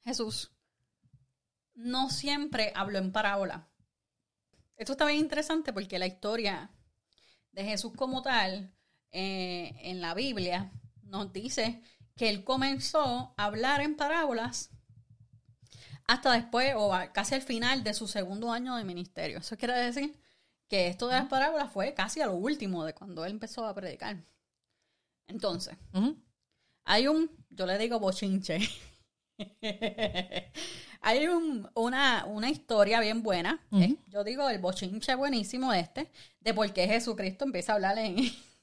Jesús 0.05 0.53
no 1.75 2.09
siempre 2.09 2.73
habló 2.75 2.99
en 2.99 3.13
parábola. 3.13 3.69
Esto 4.77 4.93
está 4.93 5.07
bien 5.07 5.21
interesante 5.21 5.73
porque 5.73 5.99
la 5.99 6.07
historia 6.07 6.71
de 7.53 7.65
Jesús 7.65 7.93
como 7.97 8.23
tal 8.23 8.75
eh, 9.11 9.75
en 9.81 10.01
la 10.03 10.13
Biblia 10.13 10.71
nos 11.03 11.33
dice 11.33 11.83
que 12.17 12.29
él 12.29 12.45
comenzó 12.45 13.35
a 13.37 13.45
hablar 13.45 13.81
en 13.81 13.97
parábolas 13.97 14.71
hasta 16.07 16.33
después 16.33 16.75
o 16.77 16.93
casi 17.13 17.35
al 17.35 17.43
final 17.43 17.85
de 17.85 17.95
su 17.95 18.07
segundo 18.07 18.53
año 18.53 18.77
de 18.77 18.85
ministerio. 18.85 19.39
Eso 19.39 19.57
quiere 19.57 19.75
decir 19.75 20.21
que 20.69 20.89
esto 20.89 21.09
de 21.09 21.15
las 21.15 21.29
parábolas 21.29 21.73
fue 21.73 21.95
casi 21.95 22.21
a 22.21 22.27
lo 22.27 22.35
último 22.35 22.85
de 22.85 22.95
cuando 22.95 23.25
él 23.25 23.33
empezó 23.33 23.67
a 23.67 23.75
predicar. 23.75 24.23
Entonces, 25.27 25.77
hay 26.85 27.09
un, 27.09 27.31
yo 27.51 27.67
le 27.67 27.79
digo 27.79 27.99
bochinche. 27.99 28.59
Hay 31.01 31.27
una, 31.27 32.25
una, 32.27 32.51
historia 32.51 33.01
bien 33.01 33.23
buena. 33.23 33.61
¿eh? 33.73 33.97
Yo 34.09 34.25
digo 34.25 34.49
el 34.49 34.59
bochinche 34.59 35.15
buenísimo 35.15 35.73
este, 35.73 36.11
de 36.41 36.55
por 36.55 36.73
qué 36.73 36.87
Jesucristo 36.87 37.45
empieza 37.45 37.73
a 37.73 37.75
hablar 37.77 37.99
en, 37.99 38.17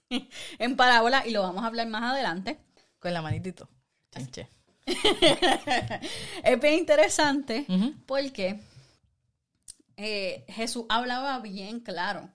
en 0.60 0.76
parábola 0.76 1.26
y 1.26 1.32
lo 1.32 1.42
vamos 1.42 1.64
a 1.64 1.68
hablar 1.68 1.88
más 1.88 2.04
adelante. 2.04 2.60
Con 3.00 3.14
la 3.14 3.22
manitito. 3.22 3.70
es 6.44 6.60
bien 6.60 6.74
interesante 6.76 7.66
porque 8.06 8.60
eh, 9.98 10.46
Jesús 10.50 10.86
hablaba 10.90 11.40
bien 11.40 11.80
claro. 11.80 12.30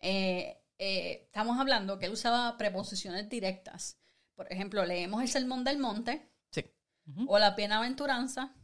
Eh, 0.00 0.58
estamos 0.78 1.58
hablando 1.60 1.98
que 1.98 2.06
él 2.06 2.12
usaba 2.12 2.56
preposiciones 2.56 3.28
directas. 3.28 3.98
Por 4.34 4.50
ejemplo, 4.52 4.84
leemos 4.84 5.22
el 5.22 5.28
Sermón 5.28 5.64
del 5.64 5.78
Monte 5.78 6.28
o 7.26 7.38
la 7.38 7.50
Bienaventuranza 7.50 8.54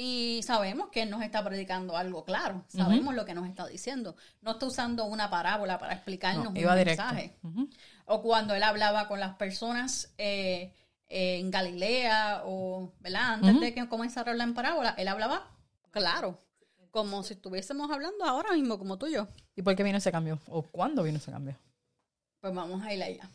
y 0.00 0.44
sabemos 0.44 0.90
que 0.90 1.02
él 1.02 1.10
nos 1.10 1.22
está 1.22 1.42
predicando 1.42 1.96
algo 1.96 2.24
claro. 2.24 2.64
Sabemos 2.68 3.16
lo 3.16 3.24
que 3.24 3.34
nos 3.34 3.48
está 3.48 3.66
diciendo. 3.66 4.14
No 4.42 4.52
está 4.52 4.66
usando 4.66 5.06
una 5.06 5.28
parábola 5.28 5.76
para 5.76 5.92
explicarnos 5.92 6.46
un 6.46 6.54
mensaje. 6.54 7.36
O 8.04 8.22
cuando 8.22 8.54
él 8.54 8.62
hablaba 8.62 9.08
con 9.08 9.18
las 9.18 9.34
personas 9.34 10.14
eh, 10.16 10.72
en 11.08 11.50
Galilea 11.50 12.42
o, 12.44 12.92
¿verdad? 13.00 13.34
Antes 13.34 13.58
de 13.58 13.74
que 13.74 13.88
comenzara 13.88 14.30
a 14.30 14.32
hablar 14.34 14.46
en 14.46 14.54
parábola, 14.54 14.94
él 14.96 15.08
hablaba 15.08 15.50
claro. 15.90 16.44
Como 16.92 17.24
si 17.24 17.34
estuviésemos 17.34 17.90
hablando 17.90 18.24
ahora 18.24 18.52
mismo, 18.52 18.78
como 18.78 18.98
tú 18.98 19.08
y 19.08 19.14
yo. 19.14 19.26
¿Y 19.56 19.62
por 19.62 19.74
qué 19.74 19.82
vino 19.82 19.98
ese 19.98 20.12
cambio? 20.12 20.38
¿O 20.46 20.62
cuándo 20.62 21.02
vino 21.02 21.18
ese 21.18 21.32
cambio? 21.32 21.56
Pues 22.40 22.54
vamos 22.54 22.84
a 22.84 22.94
ir 22.94 23.02
allá. 23.02 23.28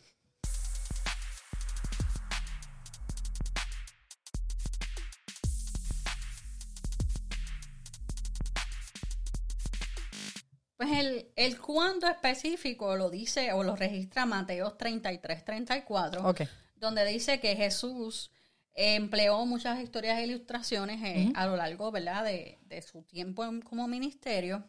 El, 11.45 11.59
cuándo 11.59 12.07
específico 12.07 12.95
lo 12.95 13.09
dice 13.09 13.53
o 13.53 13.63
lo 13.63 13.75
registra 13.75 14.25
Mateo 14.25 14.73
33, 14.73 15.45
34, 15.45 16.35
donde 16.75 17.05
dice 17.05 17.39
que 17.39 17.55
Jesús 17.55 18.31
empleó 18.73 19.45
muchas 19.45 19.79
historias 19.79 20.17
e 20.19 20.25
ilustraciones 20.25 21.01
eh, 21.03 21.31
a 21.35 21.45
lo 21.45 21.55
largo 21.55 21.91
¿verdad? 21.91 22.23
De, 22.23 22.81
su 22.81 23.03
tiempo 23.03 23.45
como 23.63 23.88
ministerio, 23.88 24.67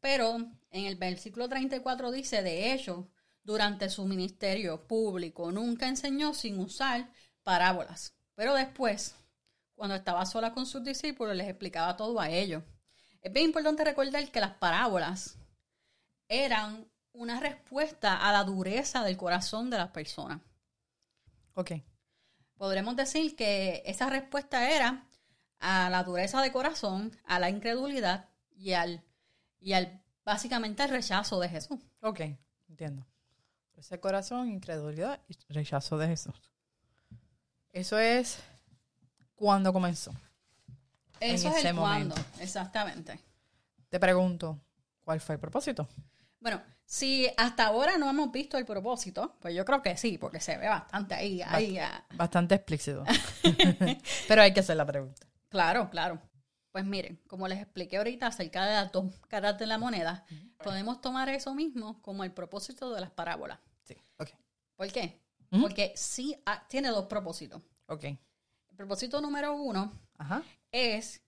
pero 0.00 0.36
en 0.70 0.86
el 0.86 0.96
versículo 0.96 1.48
34 1.48 2.10
dice, 2.12 2.42
de 2.42 2.72
hecho, 2.72 3.08
durante 3.42 3.90
su 3.90 4.06
ministerio 4.06 4.86
público 4.86 5.52
nunca 5.52 5.86
enseñó 5.86 6.32
sin 6.32 6.58
usar 6.58 7.10
parábolas, 7.42 8.14
pero 8.34 8.54
después, 8.54 9.14
cuando 9.74 9.94
estaba 9.94 10.24
sola 10.24 10.52
con 10.52 10.64
sus 10.64 10.82
discípulos, 10.82 11.36
les 11.36 11.48
explicaba 11.48 11.96
todo 11.96 12.18
a 12.18 12.30
ellos. 12.30 12.62
Es 13.20 13.32
bien 13.32 13.46
importante 13.46 13.84
recordar 13.84 14.30
que 14.30 14.40
las 14.40 14.54
parábolas 14.54 15.36
eran 16.28 16.88
una 17.12 17.40
respuesta 17.40 18.28
a 18.28 18.32
la 18.32 18.44
dureza 18.44 19.02
del 19.02 19.16
corazón 19.16 19.70
de 19.70 19.78
las 19.78 19.90
personas. 19.90 20.40
Ok. 21.54 21.72
Podremos 22.56 22.96
decir 22.96 23.36
que 23.36 23.82
esa 23.86 24.08
respuesta 24.08 24.70
era 24.70 25.06
a 25.58 25.90
la 25.90 26.04
dureza 26.04 26.42
de 26.42 26.52
corazón, 26.52 27.16
a 27.24 27.38
la 27.38 27.50
incredulidad 27.50 28.28
y 28.54 28.72
al, 28.72 29.02
y 29.60 29.72
al 29.72 30.02
básicamente 30.24 30.82
al 30.82 30.90
rechazo 30.90 31.40
de 31.40 31.48
Jesús. 31.48 31.78
Ok, 32.00 32.20
entiendo. 32.68 33.06
Ese 33.74 34.00
corazón, 34.00 34.48
incredulidad 34.48 35.20
y 35.28 35.36
rechazo 35.52 35.98
de 35.98 36.08
Jesús. 36.08 36.50
Eso 37.72 37.98
es 37.98 38.38
cuando 39.34 39.72
comenzó. 39.72 40.12
Eso 41.20 41.48
es 41.48 41.64
el 41.64 41.76
cuando, 41.76 42.14
exactamente. 42.40 43.18
Te 43.88 44.00
pregunto, 44.00 44.58
¿cuál 45.04 45.20
fue 45.20 45.34
el 45.34 45.40
propósito? 45.40 45.88
Bueno, 46.40 46.62
si 46.84 47.28
hasta 47.36 47.66
ahora 47.66 47.98
no 47.98 48.08
hemos 48.08 48.30
visto 48.30 48.56
el 48.56 48.64
propósito, 48.64 49.36
pues 49.40 49.54
yo 49.54 49.64
creo 49.64 49.82
que 49.82 49.96
sí, 49.96 50.18
porque 50.18 50.40
se 50.40 50.56
ve 50.56 50.68
bastante 50.68 51.14
ahí. 51.14 51.42
ahí 51.42 51.78
ah. 51.78 52.04
Bastante 52.14 52.54
explícito. 52.54 53.04
Pero 54.28 54.42
hay 54.42 54.54
que 54.54 54.60
hacer 54.60 54.76
la 54.76 54.86
pregunta. 54.86 55.26
Claro, 55.48 55.90
claro. 55.90 56.20
Pues 56.70 56.84
miren, 56.84 57.20
como 57.26 57.48
les 57.48 57.60
expliqué 57.60 57.96
ahorita 57.96 58.26
acerca 58.26 58.66
de 58.66 58.74
las 58.74 58.92
dos 58.92 59.06
caras 59.28 59.58
de 59.58 59.66
la 59.66 59.78
moneda, 59.78 60.26
podemos 60.62 61.00
tomar 61.00 61.28
eso 61.30 61.54
mismo 61.54 62.02
como 62.02 62.22
el 62.22 62.32
propósito 62.32 62.92
de 62.92 63.00
las 63.00 63.10
parábolas. 63.10 63.58
Sí, 63.82 63.96
ok. 64.18 64.30
¿Por 64.76 64.92
qué? 64.92 65.20
Porque 65.50 65.92
sí 65.96 66.36
ah, 66.44 66.66
tiene 66.68 66.90
dos 66.90 67.06
propósitos. 67.06 67.62
Ok. 67.86 68.04
El 68.04 68.76
propósito 68.76 69.20
número 69.20 69.54
uno 69.54 69.90
es 70.70 71.22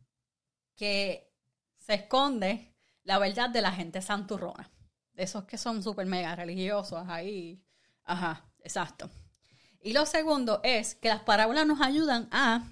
que 0.77 1.33
se 1.79 1.95
esconde 1.95 2.75
la 3.05 3.19
verdad 3.19 3.49
de 3.49 3.63
la 3.63 3.73
gente 3.73 4.03
santurrona. 4.03 4.71
De 5.19 5.25
esos 5.25 5.47
que 5.47 5.59
son 5.59 5.83
súper 5.83 6.07
mega 6.07 6.37
religiosos 6.37 7.03
ahí. 7.09 7.61
Ajá, 8.05 8.45
exacto. 8.61 9.11
Y 9.83 9.93
lo 9.93 10.07
segundo 10.07 10.61
es 10.63 10.95
que 10.95 11.09
las 11.09 11.23
parábolas 11.23 11.67
nos 11.67 11.81
ayudan 11.81 12.29
a 12.31 12.63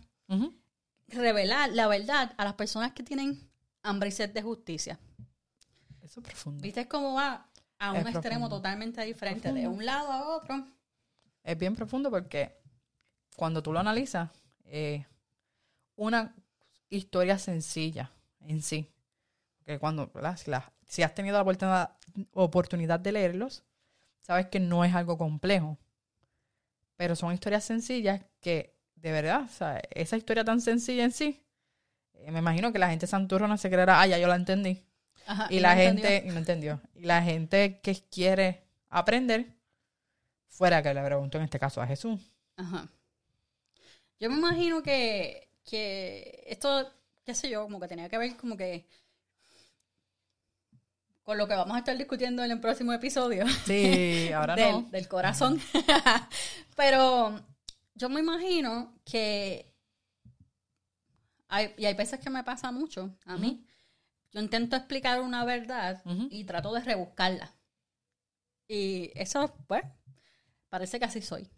revelar 1.08 1.70
la 1.70 1.88
verdad 1.88 2.34
a 2.36 2.44
las 2.44 2.54
personas 2.54 2.92
que 2.92 3.02
tienen 3.02 3.50
hambre 3.82 4.10
y 4.10 4.12
sed 4.12 4.30
de 4.30 4.42
justicia. 4.42 4.96
Eso 6.00 6.20
es 6.20 6.26
profundo. 6.26 6.62
¿Viste 6.62 6.86
cómo 6.86 7.14
va 7.14 7.48
a 7.80 7.92
un 7.94 8.06
extremo 8.06 8.48
totalmente 8.48 9.02
diferente, 9.02 9.52
de 9.52 9.66
un 9.66 9.84
lado 9.84 10.12
a 10.12 10.36
otro? 10.36 10.68
Es 11.42 11.58
bien 11.58 11.74
profundo 11.74 12.12
porque 12.12 12.60
cuando 13.34 13.60
tú 13.60 13.72
lo 13.72 13.80
analizas, 13.80 14.30
eh, 14.66 15.04
una 15.96 16.32
historia 16.90 17.40
sencilla 17.40 18.12
en 18.38 18.62
sí. 18.62 18.88
Que 19.66 19.78
cuando, 19.78 20.10
Si, 20.86 21.02
has 21.02 21.14
tenido 21.14 21.36
la 21.36 21.96
oportunidad, 22.32 23.00
de 23.00 23.12
leerlos, 23.12 23.64
sabes 24.22 24.46
que 24.46 24.60
no 24.60 24.84
es 24.84 24.94
algo 24.94 25.18
complejo. 25.18 25.76
Pero 26.96 27.16
son 27.16 27.34
historias 27.34 27.64
sencillas 27.64 28.22
que, 28.40 28.78
de 28.94 29.12
verdad, 29.12 29.50
esa 29.90 30.16
historia 30.16 30.44
tan 30.44 30.60
sencilla 30.60 31.04
en 31.04 31.12
sí, 31.12 31.42
eh, 32.14 32.30
me 32.30 32.38
imagino 32.38 32.72
que 32.72 32.78
la 32.78 32.88
gente 32.88 33.06
santurrona 33.06 33.58
se 33.58 33.68
creerá, 33.68 34.00
ah, 34.00 34.06
ya 34.06 34.18
yo 34.18 34.28
la 34.28 34.36
entendí. 34.36 34.84
y, 35.50 35.60
la 35.60 35.74
gente, 35.74 36.22
y 36.24 36.28
no 36.28 36.38
entendió. 36.38 36.80
Y 36.94 37.02
la 37.02 37.22
gente 37.22 37.80
que 37.80 37.94
quiere 38.10 38.62
aprender, 38.88 39.56
fuera 40.48 40.82
que 40.82 40.94
le 40.94 41.04
pregunto 41.04 41.38
en 41.38 41.44
este 41.44 41.58
caso 41.58 41.82
a 41.82 41.86
Jesús. 41.86 42.20
Ajá. 42.56 42.88
Yo 44.18 44.30
me 44.30 44.36
imagino 44.36 44.82
que, 44.82 45.48
que 45.64 46.44
esto 46.46 46.90
qué 47.26 47.34
sé 47.34 47.50
yo, 47.50 47.64
como 47.64 47.80
que 47.80 47.88
tenía 47.88 48.08
que 48.08 48.18
ver 48.18 48.36
como 48.36 48.56
que 48.56 48.86
con 51.26 51.38
lo 51.38 51.48
que 51.48 51.56
vamos 51.56 51.74
a 51.74 51.80
estar 51.80 51.98
discutiendo 51.98 52.44
en 52.44 52.52
el 52.52 52.60
próximo 52.60 52.92
episodio. 52.92 53.44
Sí, 53.64 54.30
ahora 54.34 54.54
del, 54.54 54.70
no. 54.70 54.82
del 54.92 55.08
corazón. 55.08 55.60
Pero 56.76 57.44
yo 57.94 58.08
me 58.08 58.20
imagino 58.20 58.94
que 59.04 59.74
hay, 61.48 61.74
y 61.76 61.86
hay 61.86 61.94
veces 61.94 62.20
que 62.20 62.30
me 62.30 62.44
pasa 62.44 62.70
mucho 62.70 63.12
a 63.24 63.36
mí. 63.36 63.66
Yo 64.30 64.40
intento 64.40 64.76
explicar 64.76 65.20
una 65.20 65.44
verdad 65.44 66.00
y 66.30 66.44
trato 66.44 66.72
de 66.72 66.80
rebuscarla. 66.82 67.52
Y 68.68 69.10
eso, 69.16 69.52
pues, 69.66 69.82
parece 70.68 71.00
que 71.00 71.06
así 71.06 71.22
soy. 71.22 71.50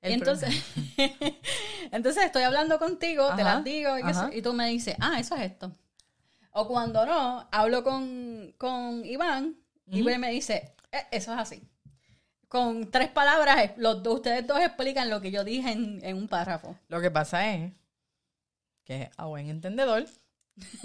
El 0.00 0.12
Y 0.12 0.14
entonces, 0.14 0.54
entonces 1.90 2.24
estoy 2.24 2.44
hablando 2.44 2.78
contigo, 2.78 3.34
te 3.36 3.44
las 3.44 3.62
digo, 3.62 3.98
y, 3.98 4.08
eso, 4.08 4.30
y 4.32 4.40
tú 4.40 4.54
me 4.54 4.68
dices, 4.68 4.96
ah, 5.00 5.20
eso 5.20 5.36
es 5.36 5.42
esto. 5.42 5.70
O 6.58 6.66
cuando 6.66 7.04
no, 7.04 7.46
hablo 7.52 7.84
con, 7.84 8.54
con 8.56 9.04
Iván, 9.04 9.56
y. 9.84 9.98
Iván 9.98 10.20
me 10.20 10.30
dice, 10.30 10.74
"Eh, 10.90 11.04
eso 11.10 11.34
es 11.34 11.38
así. 11.38 11.62
Con 12.48 12.90
tres 12.90 13.10
palabras, 13.10 13.72
los 13.76 14.02
dos, 14.02 14.14
ustedes 14.16 14.46
dos 14.46 14.58
explican 14.60 15.10
lo 15.10 15.20
que 15.20 15.30
yo 15.30 15.44
dije 15.44 15.70
en, 15.70 16.02
en 16.02 16.16
un 16.16 16.28
párrafo. 16.28 16.74
Lo 16.88 17.02
que 17.02 17.10
pasa 17.10 17.52
es 17.52 17.72
que 18.84 19.10
a 19.18 19.26
buen 19.26 19.50
entendedor, 19.50 20.06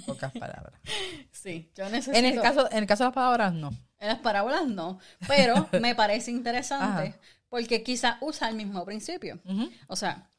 pocas 0.05 0.33
palabras. 0.33 0.73
Sí, 1.31 1.71
yo 1.73 1.85
necesito... 1.89 2.17
En 2.17 2.25
el 2.25 2.41
caso, 2.41 2.69
en 2.69 2.79
el 2.79 2.85
caso 2.85 3.03
de 3.03 3.07
las 3.07 3.15
palabras, 3.15 3.53
no. 3.53 3.69
En 3.99 4.09
las 4.09 4.19
parábolas 4.19 4.67
no, 4.67 4.99
pero 5.25 5.69
me 5.79 5.95
parece 5.95 6.31
interesante 6.31 7.07
Ajá. 7.09 7.19
porque 7.47 7.81
quizá 7.81 8.17
usa 8.19 8.49
el 8.49 8.55
mismo 8.55 8.83
principio. 8.83 9.39
O 9.87 9.95
sea, 9.95 10.29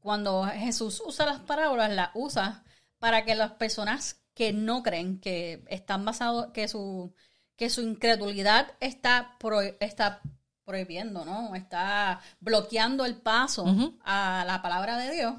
cuando 0.00 0.44
Jesús 0.46 1.00
usa 1.06 1.26
las 1.26 1.38
parábolas, 1.38 1.92
las 1.92 2.10
usa 2.14 2.64
para 2.98 3.24
que 3.24 3.36
las 3.36 3.52
personas 3.52 4.20
que 4.38 4.52
no 4.52 4.84
creen, 4.84 5.18
que 5.18 5.64
están 5.66 6.04
basados, 6.04 6.52
que 6.52 6.68
su, 6.68 7.12
que 7.56 7.68
su 7.68 7.80
incredulidad 7.82 8.68
está, 8.78 9.36
pro- 9.40 9.60
está 9.60 10.20
prohibiendo, 10.64 11.24
¿no? 11.24 11.56
Está 11.56 12.20
bloqueando 12.38 13.04
el 13.04 13.16
paso 13.16 13.64
a 14.04 14.44
la 14.46 14.62
palabra 14.62 14.96
de 14.96 15.12
Dios, 15.12 15.34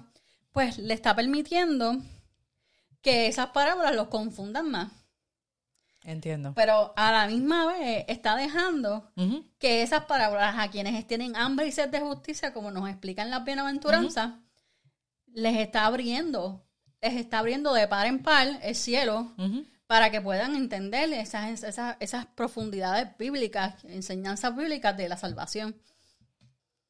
pues 0.51 0.77
le 0.79 0.93
está 0.93 1.15
permitiendo 1.15 1.95
que 3.01 3.27
esas 3.27 3.51
parábolas 3.51 3.95
los 3.95 4.09
confundan 4.09 4.69
más. 4.69 4.91
Entiendo. 6.03 6.53
Pero 6.55 6.91
a 6.97 7.11
la 7.13 7.27
misma 7.27 7.67
vez 7.67 8.03
está 8.09 8.35
dejando 8.35 9.11
que 9.59 9.81
esas 9.81 10.03
parábolas 10.05 10.55
a 10.57 10.69
quienes 10.69 11.07
tienen 11.07 11.37
hambre 11.37 11.67
y 11.67 11.71
sed 11.71 11.87
de 11.89 12.01
justicia, 12.01 12.51
como 12.53 12.69
nos 12.71 12.89
explican 12.89 13.29
las 13.29 13.45
bienaventuranzas, 13.45 14.31
les 15.27 15.57
está 15.57 15.85
abriendo, 15.85 16.65
les 17.01 17.13
está 17.15 17.39
abriendo 17.39 17.73
de 17.73 17.87
par 17.87 18.05
en 18.07 18.21
par 18.21 18.47
el 18.61 18.75
cielo 18.75 19.33
para 19.87 20.11
que 20.11 20.21
puedan 20.21 20.55
entender 20.55 21.11
esas, 21.13 21.63
esas, 21.63 21.97
esas 21.99 22.25
profundidades 22.27 23.09
bíblicas, 23.17 23.83
enseñanzas 23.85 24.55
bíblicas 24.55 24.95
de 24.95 25.09
la 25.09 25.17
salvación. 25.17 25.75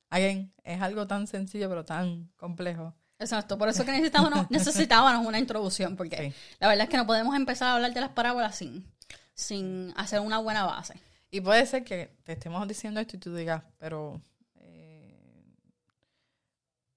Again, 0.10 0.52
es 0.64 0.82
algo 0.82 1.06
tan 1.08 1.28
sencillo 1.28 1.70
pero 1.70 1.86
tan 1.86 2.30
complejo. 2.36 2.94
Exacto, 3.20 3.58
por 3.58 3.70
eso 3.70 3.86
que 3.86 3.92
necesitábamos, 3.92 4.50
necesitábamos 4.50 5.26
una 5.26 5.38
introducción, 5.40 5.96
porque 5.96 6.18
Sí. 6.30 6.34
la 6.60 6.68
verdad 6.70 6.86
es 6.86 6.90
que 6.90 6.98
no 6.98 7.06
podemos 7.06 7.36
empezar 7.36 7.68
a 7.70 7.76
hablar 7.76 7.94
de 7.94 8.02
las 8.02 8.10
parábolas 8.12 8.56
sin, 8.56 8.86
sin 9.34 9.94
hacer 9.98 10.20
una 10.22 10.40
buena 10.40 10.66
base. 10.66 11.00
Y 11.30 11.42
puede 11.42 11.66
ser 11.68 11.84
que 11.84 12.18
te 12.24 12.32
estemos 12.34 12.68
diciendo 12.68 13.00
esto 13.00 13.18
y 13.18 13.20
tú 13.20 13.36
digas, 13.36 13.62
pero 13.78 14.20
eh, 14.56 15.16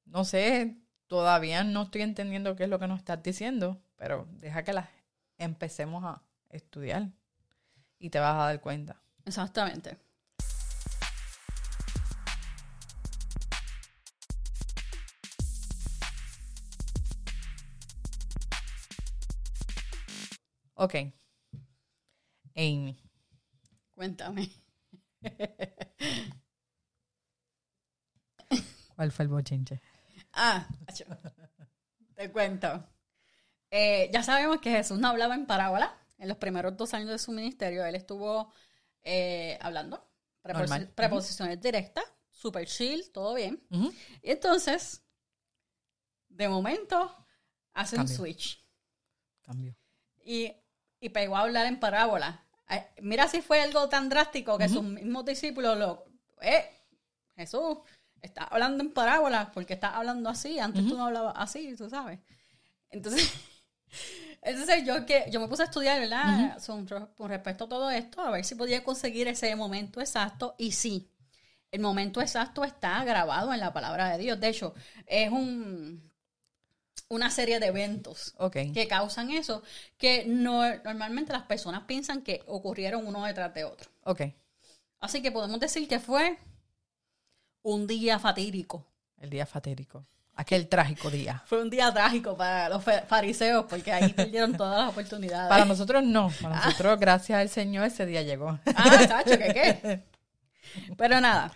no 0.07 0.25
sé, 0.25 0.76
todavía 1.12 1.62
no 1.62 1.83
estoy 1.83 2.00
entendiendo 2.00 2.57
qué 2.57 2.64
es 2.64 2.71
lo 2.71 2.78
que 2.78 2.88
nos 2.88 3.00
estás 3.00 3.23
diciendo, 3.23 3.78
pero 3.97 4.26
deja 4.31 4.62
que 4.62 4.73
las 4.73 4.88
empecemos 5.37 6.02
a 6.04 6.23
estudiar 6.49 7.11
y 7.99 8.09
te 8.09 8.19
vas 8.19 8.33
a 8.33 8.47
dar 8.47 8.62
cuenta. 8.62 9.02
Exactamente. 9.26 9.99
Ok. 20.73 20.95
Amy, 22.56 22.99
Cuéntame. 23.95 24.50
¿cuál 28.97 29.13
fue 29.13 29.25
el 29.25 29.28
bochinche? 29.28 29.82
Ah, 30.32 30.66
te 32.14 32.30
cuento. 32.30 32.88
Eh, 33.71 34.10
ya 34.12 34.23
sabemos 34.23 34.60
que 34.60 34.71
Jesús 34.71 34.99
no 34.99 35.08
hablaba 35.08 35.34
en 35.34 35.47
parábola. 35.47 35.95
En 36.18 36.28
los 36.28 36.36
primeros 36.36 36.76
dos 36.76 36.95
años 36.95 37.10
de 37.10 37.18
su 37.18 37.32
ministerio, 37.32 37.84
él 37.84 37.95
estuvo 37.97 38.52
eh, 39.02 39.58
hablando. 39.60 40.08
Normal. 40.45 40.88
Preposiciones 40.95 41.60
directas, 41.60 42.04
super 42.30 42.66
chill, 42.66 43.10
todo 43.12 43.34
bien. 43.34 43.62
Y 44.23 44.30
entonces, 44.30 45.02
de 46.28 46.49
momento, 46.49 47.14
hace 47.73 47.97
Cambio. 47.97 48.12
un 48.12 48.16
switch. 48.16 48.64
Cambio. 49.42 49.75
y, 50.25 50.52
y 51.00 51.08
pegó 51.08 51.36
a 51.36 51.40
hablar 51.40 51.66
en 51.66 51.80
parábola. 51.80 52.45
Ay, 52.66 52.82
Mira 53.00 53.26
si 53.28 53.42
fue 53.42 53.60
algo 53.60 53.88
tan 53.88 54.08
drástico 54.08 54.56
que 54.58 54.68
sus 54.68 54.82
mismos 54.82 55.25
discípulos 55.25 55.76
lo... 55.76 56.04
Eh, 56.40 56.68
Jesús, 57.36 57.78
está 58.23 58.45
hablando 58.45 58.82
en 58.82 58.93
parábola 58.93 59.50
porque 59.52 59.75
está 59.75 59.97
hablando 59.97 60.30
así. 60.30 60.58
Antes 60.58 60.87
tú 60.89 60.97
no 60.97 61.06
hablabas 61.06 61.35
así, 61.37 61.75
tú 61.76 61.91
sabes. 61.91 62.21
Entonces, 62.91 63.32
entonces 64.43 64.85
yo 64.85 65.04
que 65.06 65.26
yo 65.30 65.41
me 65.41 65.49
puse 65.49 65.63
a 65.63 65.67
estudiar, 65.67 66.00
¿verdad? 66.00 66.58
Son- 66.61 66.87
con 67.17 67.28
respecto 67.28 67.65
a 67.65 67.69
todo 67.69 67.91
esto, 67.91 68.21
a 68.23 68.30
ver 68.30 68.45
si 68.45 68.54
podía 68.54 68.85
conseguir 68.85 69.28
ese 69.28 69.54
momento 69.56 70.00
exacto. 70.00 70.54
Y 70.58 70.73
sí, 70.73 71.11
el 71.71 71.80
momento 71.80 72.21
exacto 72.21 72.65
está 72.65 73.04
grabado 73.04 73.52
en 73.52 73.61
la 73.61 73.73
palabra 73.73 74.11
de 74.11 74.19
Dios. 74.19 74.41
De 74.41 74.49
hecho, 74.49 74.75
es 75.06 75.30
un 75.30 76.11
una 77.08 77.30
serie 77.30 77.61
de 77.61 77.67
eventos 77.67 78.35
que 78.73 78.89
causan 78.89 79.30
eso, 79.30 79.63
que 79.99 80.25
no, 80.26 80.63
normalmente 80.78 81.32
las 81.32 81.43
personas 81.43 81.82
piensan 81.85 82.23
que 82.23 82.43
ocurrieron 82.47 83.06
uno 83.06 83.25
detrás 83.26 83.52
de 83.52 83.65
otro. 83.65 83.91
Ok. 84.04 84.23
Así 84.99 85.21
que 85.21 85.30
podemos 85.30 85.61
decir 85.61 85.87
que 85.89 86.00
fue 86.00 86.39
un 87.63 87.87
día 87.87 88.19
fatídico. 88.19 88.85
El 89.21 89.31
día 89.31 89.47
fatídico. 89.47 90.05
Aquel 90.35 90.67
trágico 90.69 91.11
día. 91.11 91.43
Fue 91.47 91.61
un 91.63 91.69
día 91.71 91.93
trágico 91.93 92.37
para 92.37 92.69
los 92.71 92.83
fa- 92.83 93.03
fariseos 93.03 93.67
porque 93.69 93.93
ahí 93.93 94.13
perdieron 94.15 94.57
todas 94.57 94.81
las 94.81 94.91
oportunidades. 94.91 95.49
Para 95.49 95.65
nosotros 95.65 96.03
no. 96.03 96.31
Para 96.41 96.57
nosotros, 96.65 96.99
gracias 96.99 97.39
al 97.39 97.49
Señor, 97.49 97.85
ese 97.87 98.07
día 98.07 98.23
llegó. 98.23 98.59
Ah, 98.75 99.07
chacho, 99.07 99.39
¿qué 99.39 99.53
qué? 99.53 100.03
Pero 100.97 101.21
nada, 101.21 101.53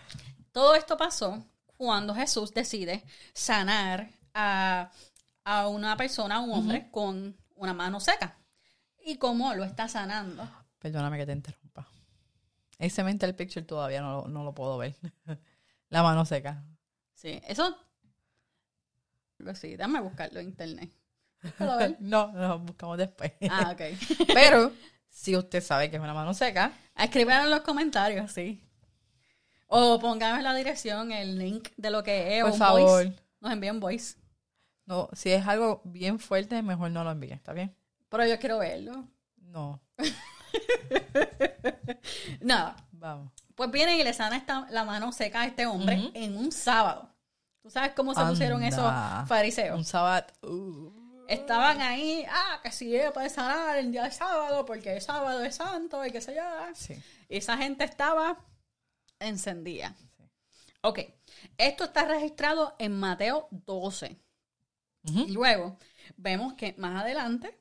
todo 0.52 0.74
esto 0.74 0.96
pasó 0.96 1.42
cuando 1.76 2.14
Jesús 2.14 2.52
decide 2.52 3.02
sanar 3.32 4.10
a, 4.34 4.90
a 5.44 5.68
una 5.68 5.96
persona, 5.96 6.36
a 6.36 6.40
un 6.40 6.50
hombre, 6.52 6.88
con 6.90 7.34
una 7.56 7.72
mano 7.72 7.98
seca. 7.98 8.36
¿Y 9.04 9.16
cómo 9.16 9.54
lo 9.54 9.64
está 9.64 9.88
sanando? 9.88 10.46
Perdóname 10.78 11.16
que 11.16 11.26
te 11.26 11.32
interrumpa. 11.32 11.86
Ese 12.78 13.02
mental 13.04 13.34
picture 13.34 13.64
todavía 13.64 14.02
no, 14.02 14.26
no 14.28 14.44
lo 14.44 14.52
puedo 14.54 14.76
ver. 14.76 14.94
La 15.88 16.02
mano 16.02 16.24
seca. 16.24 16.64
Sí, 17.14 17.40
eso. 17.46 17.76
Pues 19.42 19.58
sí, 19.58 19.76
déjame 19.76 20.00
buscarlo 20.00 20.40
en 20.40 20.48
internet. 20.48 20.90
No, 22.00 22.32
lo 22.32 22.58
buscamos 22.60 22.98
después. 22.98 23.32
Ah, 23.50 23.70
ok. 23.72 23.80
Pero, 24.34 24.72
si 25.08 25.36
usted 25.36 25.62
sabe 25.62 25.90
que 25.90 25.96
es 25.96 26.02
una 26.02 26.14
mano 26.14 26.34
seca, 26.34 26.72
Escriban 26.96 27.44
en 27.44 27.50
los 27.50 27.60
comentarios, 27.60 28.32
sí. 28.32 28.62
O 29.66 29.98
pónganme 29.98 30.42
la 30.42 30.54
dirección, 30.54 31.12
el 31.12 31.38
link 31.38 31.68
de 31.76 31.90
lo 31.90 32.02
que 32.02 32.38
es. 32.38 32.44
por 32.44 32.54
favor, 32.54 32.80
voice. 32.82 33.14
Nos 33.40 33.52
envíen 33.52 33.80
voice. 33.80 34.16
no, 34.86 35.08
si 35.12 35.30
es 35.30 35.46
algo 35.46 35.82
bien 35.84 36.18
fuerte, 36.18 36.62
mejor 36.62 36.90
no 36.90 37.04
lo 37.04 37.10
envíe, 37.10 37.32
¿está 37.32 37.52
bien? 37.52 37.76
Pero 38.08 38.26
yo 38.26 38.38
quiero 38.38 38.58
verlo. 38.58 39.06
No, 39.36 39.82
Nada. 42.40 42.76
vamos. 42.92 43.32
Pues 43.56 43.70
vienen 43.70 43.98
y 43.98 44.04
le 44.04 44.12
sana 44.12 44.36
esta, 44.36 44.66
la 44.70 44.84
mano 44.84 45.10
seca 45.12 45.40
a 45.42 45.46
este 45.46 45.66
hombre 45.66 46.10
en 46.14 46.36
un 46.36 46.52
sábado. 46.52 47.10
¿Tú 47.62 47.70
sabes 47.70 47.92
cómo 47.96 48.14
se 48.14 48.24
pusieron 48.24 48.62
esos 48.62 48.92
fariseos? 49.26 49.76
Un 49.76 49.84
sábado. 49.84 50.26
uh, 50.42 50.92
Estaban 51.26 51.80
ahí, 51.80 52.24
ah, 52.30 52.60
que 52.62 52.70
si 52.70 52.94
ella 52.94 53.12
puede 53.12 53.28
sanar 53.30 53.78
el 53.78 53.90
día 53.90 54.04
de 54.04 54.12
sábado, 54.12 54.64
porque 54.64 54.94
el 54.94 55.02
sábado 55.02 55.42
es 55.42 55.56
santo 55.56 56.04
y 56.06 56.12
qué 56.12 56.20
sé 56.20 56.36
yo. 56.36 56.42
sí. 56.74 57.02
Y 57.28 57.38
esa 57.38 57.56
gente 57.56 57.82
estaba 57.82 58.38
encendida. 59.18 59.96
Ok, 60.82 61.00
esto 61.58 61.84
está 61.84 62.04
registrado 62.04 62.76
en 62.78 62.92
Mateo 63.00 63.48
12. 63.50 64.16
Ujú. 65.08 65.18
Y 65.20 65.32
luego 65.32 65.78
vemos 66.16 66.54
que 66.54 66.74
más 66.78 67.02
adelante, 67.02 67.58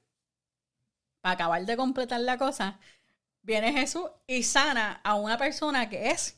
para 1.21 1.33
acabar 1.33 1.65
de 1.65 1.75
completar 1.77 2.19
la 2.19 2.37
cosa, 2.37 2.79
viene 3.45 3.71
Jesús 3.71 4.09
y 4.27 4.43
sana 4.43 4.99
a 5.03 5.15
una 5.15 5.37
persona 5.37 5.87
que 5.87 6.09
es 6.09 6.35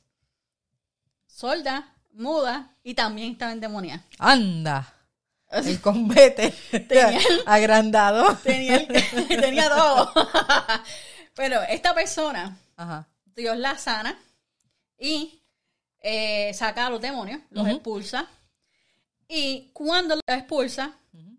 sorda, 1.25 1.95
muda 2.11 2.75
y 2.83 2.93
también 2.93 3.31
estaba 3.31 3.53
endemoniada. 3.53 4.03
Anda. 4.19 4.93
el 5.49 5.79
combate 5.79 6.51
Tenía 6.87 7.19
agrandado. 7.45 8.35
Tenía, 8.37 8.85
tenía 9.27 9.69
todo. 9.69 10.11
Pero 11.33 11.61
esta 11.63 11.93
persona, 11.93 12.57
Ajá. 12.75 13.07
Dios 13.25 13.57
la 13.57 13.77
sana 13.77 14.19
y 14.99 15.41
eh, 16.01 16.53
saca 16.53 16.87
a 16.87 16.89
los 16.89 16.99
demonios, 16.99 17.41
los 17.51 17.67
expulsa. 17.67 18.27
Y 19.29 19.69
cuando 19.73 20.15
los 20.15 20.23
expulsa, 20.25 20.93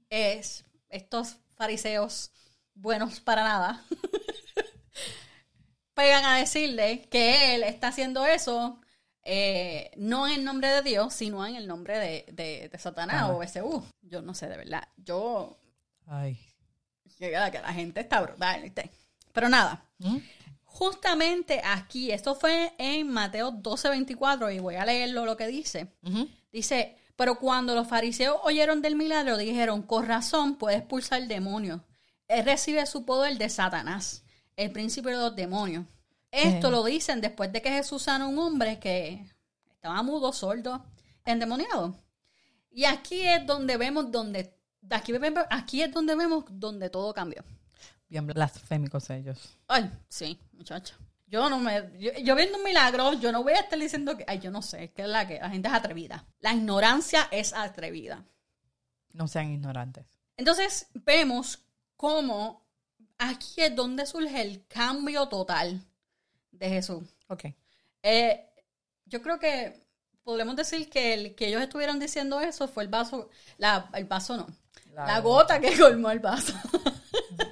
es 0.08 0.64
estos 0.88 1.36
fariseos 1.56 2.30
buenos 2.74 3.20
para 3.20 3.42
nada 3.42 3.84
pegan 5.98 6.24
a 6.24 6.36
decirle 6.36 7.02
que 7.10 7.56
él 7.56 7.64
está 7.64 7.88
haciendo 7.88 8.24
eso 8.24 8.80
eh, 9.24 9.90
no 9.96 10.26
en 10.28 10.34
el 10.34 10.44
nombre 10.44 10.68
de 10.68 10.82
Dios, 10.82 11.12
sino 11.12 11.44
en 11.44 11.56
el 11.56 11.66
nombre 11.66 11.98
de, 11.98 12.24
de- 12.32 12.68
de 12.70 12.78
Satanás 12.78 13.24
Ajá. 13.24 13.32
o 13.32 13.38
BSU. 13.40 13.84
Yo 14.02 14.22
no 14.22 14.32
sé, 14.32 14.46
de 14.48 14.56
verdad. 14.56 14.88
Yo 14.96 15.58
Ay. 16.06 16.38
que 17.18 17.30
la, 17.32 17.50
que 17.50 17.60
la 17.60 17.72
gente 17.74 18.00
está 18.00 18.20
brutal. 18.22 18.72
Pero 19.32 19.48
nada, 19.48 19.84
Ujú. 19.98 20.22
justamente 20.64 21.60
aquí, 21.64 22.10
esto 22.12 22.34
fue 22.36 22.72
en 22.78 23.08
Mateo 23.10 23.50
12:24 23.52 24.54
y 24.54 24.60
voy 24.60 24.76
a 24.76 24.84
leerlo 24.86 25.24
lo 25.26 25.36
que 25.36 25.46
dice. 25.48 25.88
Dice, 26.52 26.96
pero 27.16 27.38
cuando 27.38 27.74
los 27.74 27.88
fariseos 27.88 28.38
oyeron 28.44 28.80
del 28.82 28.94
milagro, 28.96 29.36
dijeron, 29.36 29.82
con 29.82 30.06
razón 30.06 30.56
puede 30.56 30.76
expulsar 30.78 31.26
demonios. 31.26 31.80
Él 32.28 32.44
recibe 32.44 32.86
su 32.86 33.04
poder 33.04 33.36
de 33.36 33.48
Satanás, 33.48 34.22
el 34.58 34.72
príncipe 34.72 35.10
de 35.10 35.16
los 35.16 35.34
demonios. 35.36 35.86
Esto 36.30 36.70
lo 36.70 36.84
dicen 36.84 37.20
después 37.22 37.50
de 37.52 37.62
que 37.62 37.70
Jesús 37.70 38.02
sana 38.02 38.24
a 38.26 38.28
un 38.28 38.38
hombre 38.38 38.78
que 38.78 39.24
estaba 39.72 40.02
mudo, 40.02 40.32
sordo, 40.32 40.84
endemoniado. 41.24 41.94
Y 42.70 42.84
aquí 42.84 43.22
es 43.26 43.46
donde 43.46 43.76
vemos 43.78 44.10
donde 44.10 44.54
aquí, 44.90 45.12
vemos- 45.12 45.44
aquí 45.48 45.82
es 45.82 45.90
donde 45.92 46.14
vemos 46.14 46.44
donde 46.50 46.90
todo 46.90 47.14
cambió. 47.14 47.42
Bien 48.08 48.26
blasfémicos 48.26 49.08
ellos. 49.10 49.38
Ay, 49.68 49.90
sí, 50.08 50.38
muchacha. 50.52 50.94
Yo 51.26 51.48
no 51.50 51.58
me. 51.58 51.90
Yo, 51.98 52.10
yo 52.22 52.34
viendo 52.34 52.56
un 52.58 52.64
milagro, 52.64 53.12
yo 53.14 53.30
no 53.32 53.42
voy 53.42 53.52
a 53.52 53.60
estar 53.60 53.78
diciendo 53.78 54.16
que. 54.16 54.24
Ay, 54.26 54.38
yo 54.40 54.50
no 54.50 54.62
sé, 54.62 54.84
es 54.84 54.90
que 54.92 55.06
la, 55.06 55.26
que 55.28 55.38
la 55.38 55.50
gente 55.50 55.68
es 55.68 55.74
atrevida. 55.74 56.24
La 56.40 56.52
ignorancia 56.54 57.28
es 57.30 57.52
atrevida. 57.52 58.24
No 59.12 59.28
sean 59.28 59.50
ignorantes. 59.52 60.06
Entonces, 60.36 60.86
vemos 60.94 61.58
cómo 61.96 62.66
aquí 63.18 63.60
es 63.62 63.74
donde 63.74 64.06
surge 64.06 64.40
el 64.40 64.66
cambio 64.66 65.28
total 65.28 65.80
de 66.52 66.68
Jesús. 66.68 67.04
Ok. 67.28 67.46
Eh, 68.02 68.48
yo 69.04 69.20
creo 69.22 69.38
que 69.38 69.86
podemos 70.22 70.56
decir 70.56 70.88
que 70.88 71.14
el 71.14 71.34
que 71.34 71.48
ellos 71.48 71.62
estuvieron 71.62 71.98
diciendo 71.98 72.40
eso 72.40 72.68
fue 72.68 72.84
el 72.84 72.88
vaso. 72.88 73.28
La, 73.58 73.90
el 73.94 74.04
vaso 74.04 74.36
no. 74.36 74.46
La 74.92 75.06
La, 75.06 75.20
gota 75.20 75.60
que 75.60 75.76
colmó 75.78 76.10
el 76.10 76.20
vaso. 76.20 76.54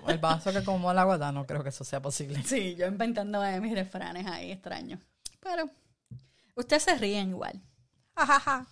El 0.08 0.18
vaso 0.18 0.52
que 0.52 0.62
como 0.62 0.90
el 0.90 0.98
agua, 0.98 1.32
no 1.32 1.46
creo 1.46 1.64
que 1.64 1.70
eso 1.70 1.82
sea 1.84 2.00
posible. 2.00 2.40
Sí, 2.44 2.76
yo 2.76 2.86
inventando 2.86 3.40
mis 3.60 3.74
refranes 3.74 4.24
ahí 4.26 4.52
extraños. 4.52 5.00
Pero 5.40 5.68
ustedes 6.54 6.84
se 6.84 6.94
ríen 6.96 7.30
igual. 7.30 7.60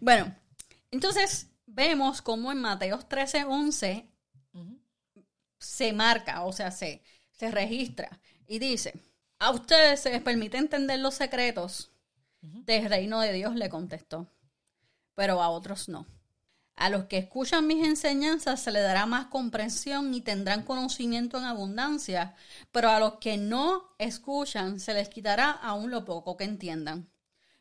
Bueno, 0.00 0.34
entonces 0.90 1.48
vemos 1.66 2.22
cómo 2.22 2.50
en 2.52 2.60
Mateos 2.60 3.08
13, 3.08 3.44
11 3.44 3.94
Ujú. 3.94 4.08
Se 5.58 5.92
marca, 5.92 6.44
o 6.44 6.52
sea, 6.52 6.70
se, 6.70 7.02
se 7.30 7.50
registra 7.50 8.20
y 8.46 8.58
dice, 8.58 8.94
a 9.38 9.50
ustedes 9.50 10.00
se 10.00 10.10
les 10.10 10.22
permite 10.22 10.56
entender 10.56 10.98
los 10.98 11.14
secretos 11.14 11.90
del 12.40 12.88
reino 12.88 13.20
de 13.20 13.32
Dios, 13.32 13.54
le 13.54 13.68
contestó, 13.68 14.26
pero 15.14 15.42
a 15.42 15.50
otros 15.50 15.88
no. 15.88 16.06
A 16.78 16.90
los 16.90 17.04
que 17.06 17.18
escuchan 17.18 17.66
mis 17.66 17.84
enseñanzas 17.84 18.62
se 18.62 18.70
les 18.70 18.84
dará 18.84 19.04
más 19.04 19.26
comprensión 19.26 20.14
y 20.14 20.20
tendrán 20.20 20.62
conocimiento 20.62 21.36
en 21.36 21.44
abundancia, 21.44 22.36
pero 22.70 22.90
a 22.90 23.00
los 23.00 23.14
que 23.14 23.36
no 23.36 23.96
escuchan 23.98 24.78
se 24.78 24.94
les 24.94 25.08
quitará 25.08 25.50
aún 25.50 25.90
lo 25.90 26.04
poco 26.04 26.36
que 26.36 26.44
entiendan. 26.44 27.10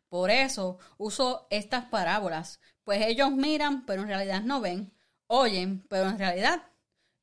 Por 0.07 0.29
eso 0.29 0.77
uso 0.97 1.47
estas 1.49 1.85
parábolas, 1.85 2.59
pues 2.83 3.05
ellos 3.07 3.31
miran, 3.31 3.85
pero 3.87 4.03
en 4.03 4.07
realidad 4.07 4.43
no 4.43 4.61
ven, 4.61 4.93
oyen, 5.25 5.83
pero 5.89 6.07
en 6.09 6.19
realidad 6.19 6.63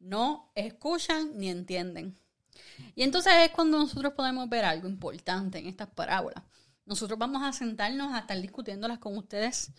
no 0.05 0.53
escuchan 0.55 1.37
ni 1.37 1.49
entienden. 1.49 2.19
Y 2.95 3.03
entonces 3.03 3.33
es 3.40 3.51
cuando 3.51 3.79
nosotros 3.79 4.12
podemos 4.14 4.49
ver 4.49 4.64
algo 4.64 4.88
importante 4.88 5.59
en 5.59 5.67
estas 5.67 5.88
parábolas. 5.88 6.43
Nosotros 6.85 7.19
vamos 7.19 7.43
a 7.43 7.53
sentarnos 7.53 8.12
a 8.12 8.21
estar 8.21 8.40
discutiéndolas 8.40 8.99
con 8.99 9.17
ustedes 9.17 9.73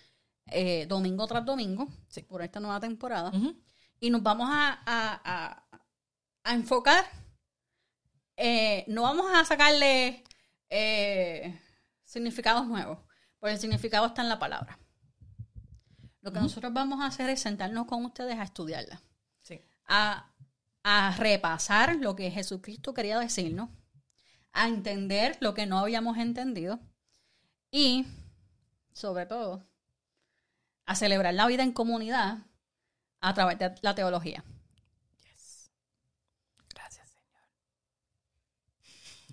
eh, 0.48 0.86
domingo 0.88 1.26
tras 1.28 1.44
domingo 1.46 1.88
Sí. 2.08 2.22
por 2.24 2.42
esta 2.42 2.60
nueva 2.60 2.80
temporada 2.80 3.32
y 4.00 4.10
nos 4.10 4.22
vamos 4.22 4.48
a, 4.52 4.80
a- 4.86 5.22
a- 5.24 5.80
a 6.44 6.54
enfocar. 6.54 7.04
eh, 8.38 8.84
no 8.88 9.04
vamos 9.04 9.28
a 9.34 9.46
sacarle 9.46 10.24
eh, 10.70 11.60
significados 12.04 12.68
nuevos, 12.68 13.00
porque 13.40 13.54
el 13.54 13.60
significado 13.60 14.06
está 14.08 14.22
en 14.22 14.30
la 14.30 14.40
palabra. 14.40 14.78
Lo 16.22 16.32
que 16.34 16.40
nosotros 16.40 16.74
vamos 16.74 17.00
a 17.02 17.06
hacer 17.08 17.30
es 17.30 17.40
sentarnos 17.42 17.86
con 17.88 18.04
ustedes 18.04 18.38
a 18.38 18.44
estudiarla. 18.44 19.02
A, 19.88 20.32
a 20.84 21.16
repasar 21.18 21.96
lo 21.96 22.16
que 22.16 22.32
Jesucristo 22.32 22.94
quería 22.94 23.20
decirnos, 23.20 23.70
a 24.54 24.68
entender 24.68 25.38
lo 25.42 25.54
que 25.54 25.66
no 25.66 25.80
habíamos 25.80 26.18
entendido 26.18 26.80
y, 27.72 28.06
sobre 28.94 29.26
todo, 29.26 29.68
a 30.86 30.96
celebrar 30.96 31.34
la 31.34 31.48
vida 31.48 31.64
en 31.64 31.74
comunidad 31.74 32.40
a 33.20 33.34
través 33.34 33.58
de 33.60 33.76
la 33.82 33.96
teología. 33.96 34.44
Yes. 35.18 35.72
Gracias, 36.70 37.18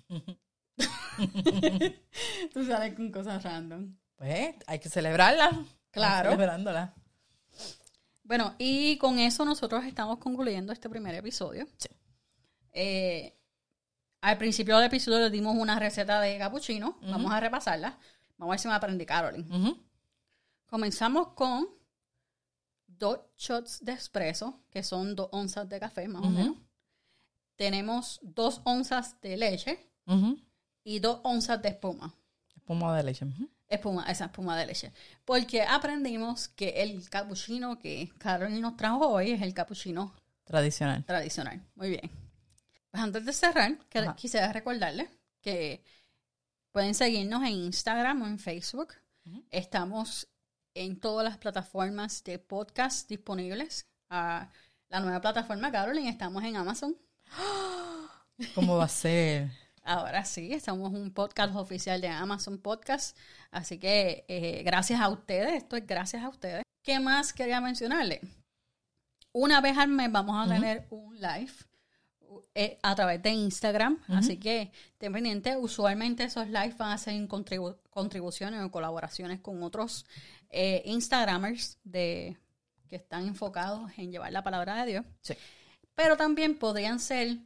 Señor. 0.07 0.39
Tú 2.53 2.65
sales 2.65 2.95
con 2.95 3.11
cosas 3.11 3.43
random. 3.43 3.95
Pues 4.15 4.55
hay 4.67 4.79
que 4.79 4.89
celebrarla. 4.89 5.63
Claro. 5.91 6.31
Celebrándola. 6.31 6.95
Bueno, 8.23 8.55
y 8.57 8.97
con 8.97 9.19
eso 9.19 9.45
nosotros 9.45 9.83
estamos 9.85 10.17
concluyendo 10.17 10.71
este 10.73 10.89
primer 10.89 11.13
episodio. 11.15 11.67
Sí. 11.77 11.89
Eh, 12.71 13.37
al 14.21 14.37
principio 14.37 14.77
del 14.77 14.87
episodio 14.87 15.19
le 15.19 15.29
dimos 15.29 15.55
una 15.55 15.77
receta 15.77 16.21
de 16.21 16.37
cappuccino. 16.37 16.97
Vamos 17.01 17.31
a 17.31 17.39
repasarla. 17.41 17.97
Vamos 18.37 18.51
a 18.51 18.53
ver 18.53 18.59
si 18.59 18.67
me 18.69 18.73
aprendí, 18.73 19.05
Carolyn. 19.05 19.77
Comenzamos 20.65 21.29
con 21.29 21.67
dos 22.87 23.19
shots 23.37 23.83
de 23.83 23.91
espresso, 23.91 24.61
que 24.69 24.81
son 24.81 25.15
dos 25.15 25.27
onzas 25.31 25.67
de 25.67 25.79
café, 25.79 26.07
más 26.07 26.23
o 26.23 26.29
menos. 26.29 26.55
Tenemos 27.57 28.19
dos 28.23 28.61
onzas 28.63 29.19
de 29.21 29.37
leche 29.37 29.91
y 30.85 30.99
dos 30.99 31.19
onzas 31.23 31.61
de 31.61 31.69
espuma. 31.69 32.15
Espuma 32.55 32.95
de 32.95 33.03
leche. 33.03 33.27
Espuma, 33.73 34.05
esa 34.09 34.25
espuma 34.25 34.57
de 34.57 34.65
leche. 34.65 34.91
Porque 35.25 35.61
aprendimos 35.63 36.47
que 36.49 36.69
el 36.83 37.09
cappuccino 37.09 37.79
que 37.79 38.11
Carolyn 38.17 38.61
nos 38.61 38.77
trajo 38.77 39.07
hoy 39.07 39.31
es 39.31 39.41
el 39.41 39.53
cappuccino 39.53 40.13
Tradicional. 40.45 41.03
tradicional. 41.05 41.61
Muy 41.75 41.89
bien. 41.89 42.11
Pues 42.91 43.03
antes 43.03 43.25
de 43.25 43.33
cerrar, 43.33 43.77
Ajá. 43.93 44.15
quisiera 44.15 44.51
recordarles 44.53 45.09
que 45.41 45.83
pueden 46.71 46.93
seguirnos 46.93 47.41
en 47.43 47.53
Instagram 47.53 48.21
o 48.21 48.27
en 48.27 48.39
Facebook. 48.39 48.93
Estamos 49.51 50.27
en 50.73 50.99
todas 50.99 51.23
las 51.23 51.37
plataformas 51.37 52.23
de 52.23 52.39
podcast 52.39 53.07
disponibles. 53.09 53.87
Ah, 54.09 54.49
la 54.89 54.99
nueva 54.99 55.21
plataforma, 55.21 55.71
Carolyn, 55.71 56.07
estamos 56.07 56.43
en 56.43 56.55
Amazon. 56.55 56.95
¿Cómo 58.55 58.77
va 58.77 58.85
a 58.85 58.89
ser? 58.89 59.49
Ahora 59.83 60.23
sí, 60.23 60.53
estamos 60.53 60.93
un 60.93 61.11
podcast 61.11 61.53
oficial 61.55 61.99
de 61.99 62.07
Amazon 62.07 62.57
Podcast. 62.57 63.17
Así 63.51 63.77
que 63.77 64.23
eh, 64.29 64.63
gracias 64.63 65.01
a 65.01 65.09
ustedes, 65.09 65.53
esto 65.53 65.75
es 65.75 65.85
gracias 65.85 66.23
a 66.23 66.29
ustedes. 66.29 66.63
¿Qué 66.81 66.99
más 66.99 67.33
quería 67.33 67.59
mencionarle? 67.59 68.21
Una 69.33 69.59
vez 69.61 69.77
al 69.77 69.89
mes 69.89 70.11
vamos 70.11 70.35
a 70.45 70.53
tener 70.53 70.87
un 70.89 71.15
live 71.19 71.51
eh, 72.55 72.79
a 72.81 72.95
través 72.95 73.21
de 73.21 73.31
Instagram. 73.31 73.99
Así 74.07 74.37
que 74.37 74.71
ten 74.97 75.11
pendiente, 75.11 75.57
usualmente 75.57 76.23
esos 76.23 76.47
lives 76.47 76.77
van 76.77 76.91
a 76.91 76.97
ser 76.97 77.15
en 77.15 77.27
contribu- 77.27 77.77
contribuciones 77.89 78.61
o 78.63 78.71
colaboraciones 78.71 79.41
con 79.41 79.63
otros 79.63 80.05
eh, 80.49 80.81
Instagramers 80.85 81.77
de, 81.83 82.37
que 82.87 82.95
están 82.95 83.27
enfocados 83.27 83.91
en 83.97 84.11
llevar 84.11 84.31
la 84.31 84.43
palabra 84.43 84.75
de 84.85 84.91
Dios 84.91 85.05
Sí. 85.21 85.33
pero 85.95 86.15
también 86.15 86.57
podrían 86.57 86.99
ser 86.99 87.37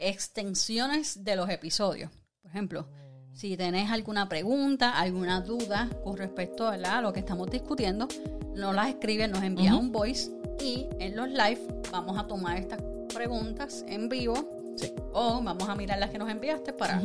extensiones 0.00 1.22
de 1.24 1.36
los 1.36 1.48
episodios. 1.50 2.10
Por 2.42 2.50
ejemplo, 2.50 2.86
si 3.32 3.56
tenés 3.56 3.90
alguna 3.90 4.28
pregunta, 4.28 4.98
alguna 4.98 5.40
duda 5.40 5.88
con 6.02 6.16
respecto 6.16 6.70
¿verdad? 6.70 6.98
a 6.98 7.00
lo 7.02 7.12
que 7.12 7.20
estamos 7.20 7.48
discutiendo, 7.50 8.08
nos 8.54 8.74
las 8.74 8.88
escriben, 8.88 9.30
nos 9.30 9.42
envían 9.42 9.74
Ujú. 9.74 9.82
un 9.84 9.92
voice 9.92 10.30
y 10.62 10.86
en 10.98 11.16
los 11.16 11.28
live 11.28 11.60
vamos 11.92 12.18
a 12.18 12.26
tomar 12.26 12.56
estas 12.56 12.80
preguntas 13.14 13.84
en 13.88 14.08
vivo 14.08 14.34
Sí. 14.76 14.92
o 15.12 15.42
vamos 15.42 15.68
a 15.68 15.74
mirar 15.74 15.98
las 15.98 16.10
que 16.10 16.18
nos 16.18 16.30
enviaste 16.30 16.72
para, 16.72 17.02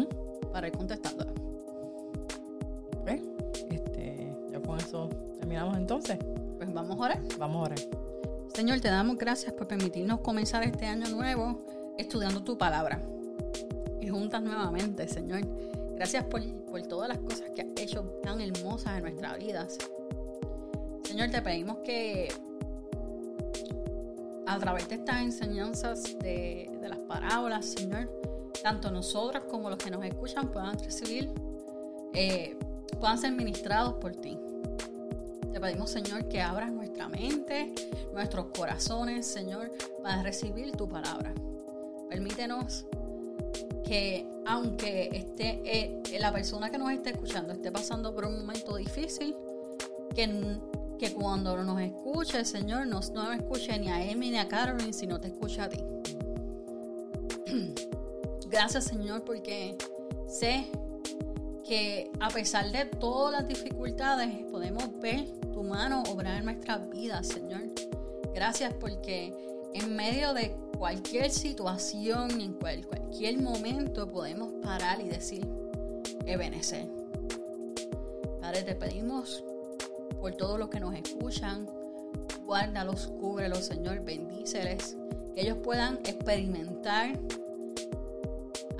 para 0.52 0.68
ir 0.68 0.74
contestándolas. 0.74 1.34
Ok. 3.02 3.10
Este, 3.70 4.34
ya 4.52 4.62
con 4.62 4.80
eso 4.80 5.10
terminamos 5.40 5.78
entonces. 5.78 6.18
Pues 6.58 6.74
vamos 6.74 6.98
a 6.98 7.02
orar. 7.04 7.22
Vamos 7.38 7.58
a 7.58 7.66
orar. 7.66 7.80
Señor, 8.54 8.80
te 8.80 8.88
damos 8.88 9.18
gracias 9.18 9.54
por 9.54 9.68
permitirnos 9.68 10.22
comenzar 10.22 10.64
este 10.64 10.86
año 10.86 11.10
nuevo 11.10 11.66
estudiando 11.98 12.44
tu 12.44 12.58
palabra. 12.58 13.02
Y 14.02 14.08
juntas 14.08 14.42
nuevamente, 14.42 15.08
Señor. 15.08 15.42
Gracias 15.96 16.26
por, 16.26 16.42
por 16.66 16.82
todas 16.84 17.08
las 17.08 17.20
cosas 17.20 17.50
que 17.56 17.62
has 17.62 17.68
hecho 17.78 18.04
tan 18.24 18.42
hermosas 18.42 18.98
en 18.98 19.04
nuestras 19.04 19.38
vidas. 19.38 19.78
Señor, 21.04 21.30
te 21.32 21.42
pedimos 21.42 21.78
que 21.78 22.28
a 24.46 24.60
través 24.60 24.88
de 24.90 24.96
estas 24.96 25.22
enseñanzas 25.22 26.04
de, 26.20 26.70
de 26.82 26.90
las 26.90 27.00
parábolas, 27.00 27.66
Señor, 27.66 28.10
tanto 28.62 28.92
nosotros 28.92 29.44
como 29.50 29.70
los 29.70 29.78
que 29.78 29.90
nos 29.92 30.04
escuchan 30.04 30.52
puedan 30.52 30.78
recibir, 30.80 31.32
eh, 32.14 32.58
puedan 33.00 33.18
ser 33.18 33.32
ministrados 33.32 33.96
por 33.96 34.16
ti. 34.16 34.38
Te 35.52 35.60
pedimos, 35.60 35.90
Señor, 35.90 36.28
que 36.28 36.42
abras 36.42 36.72
nuestra 36.72 37.08
mente, 37.08 37.74
nuestros 38.14 38.48
corazones, 38.58 39.26
Señor, 39.26 39.72
para 40.04 40.24
recibir 40.24 40.72
tu 40.72 40.88
palabra. 40.88 41.34
Permítenos 42.10 42.86
que 43.84 44.28
aunque 44.46 45.10
esté 45.14 45.62
eh, 45.66 46.20
la 46.20 46.32
persona 46.32 46.70
que 46.70 46.78
nos 46.78 46.92
esté 46.92 47.12
escuchando 47.12 47.54
esté 47.54 47.72
pasando 47.72 48.14
por 48.14 48.26
un 48.26 48.38
momento 48.40 48.76
difícil, 48.76 49.36
que, 50.14 50.58
que 50.98 51.14
cuando 51.14 51.56
nos 51.64 51.82
escuche, 51.82 52.44
Señor, 52.46 52.88
no, 52.88 53.00
no 53.14 53.30
me 53.30 53.36
escuche 53.36 53.78
ni 53.78 53.90
a 53.90 53.96
Amy 53.96 54.32
ni 54.32 54.38
a 54.38 54.48
Carolyn, 54.48 54.94
sino 54.94 55.20
te 55.20 55.28
escuche 55.28 55.62
a 55.62 55.70
ti. 55.70 55.80
Gracias, 58.50 58.86
Señor, 58.86 59.24
porque 59.24 59.78
sé 60.28 60.68
que 61.66 62.12
a 62.20 62.30
pesar 62.30 62.72
de 62.72 62.86
todas 62.86 63.34
las 63.34 63.48
dificultades 63.48 64.46
podemos 64.52 65.00
ver 65.00 65.26
tu 65.52 65.64
mano 65.64 66.04
obrar 66.10 66.38
en 66.38 66.46
nuestras 66.46 66.90
vidas, 66.90 67.28
Señor. 67.28 67.62
Gracias 68.34 68.74
porque 68.74 69.34
en 69.76 69.96
medio 69.96 70.34
de 70.34 70.56
cualquier 70.78 71.30
situación, 71.30 72.40
en 72.40 72.54
cualquier 72.54 73.42
momento 73.42 74.10
podemos 74.10 74.54
parar 74.64 75.02
y 75.02 75.10
decir, 75.10 75.46
Ebenecer. 76.26 76.88
Padre, 78.40 78.64
te 78.64 78.76
pedimos 78.76 79.44
por 80.22 80.34
todos 80.34 80.58
los 80.58 80.70
que 80.70 80.80
nos 80.80 80.96
escuchan, 80.96 81.70
guárdalos, 82.46 83.08
cúbrelos, 83.20 83.66
Señor, 83.66 84.06
bendíceles, 84.06 84.96
que 85.34 85.42
ellos 85.42 85.58
puedan 85.58 85.98
experimentar 86.06 87.20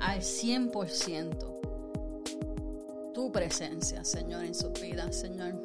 al 0.00 0.20
100% 0.20 3.12
tu 3.12 3.30
presencia, 3.30 4.02
Señor, 4.02 4.44
en 4.44 4.54
sus 4.54 4.72
vidas, 4.80 5.14
Señor. 5.14 5.60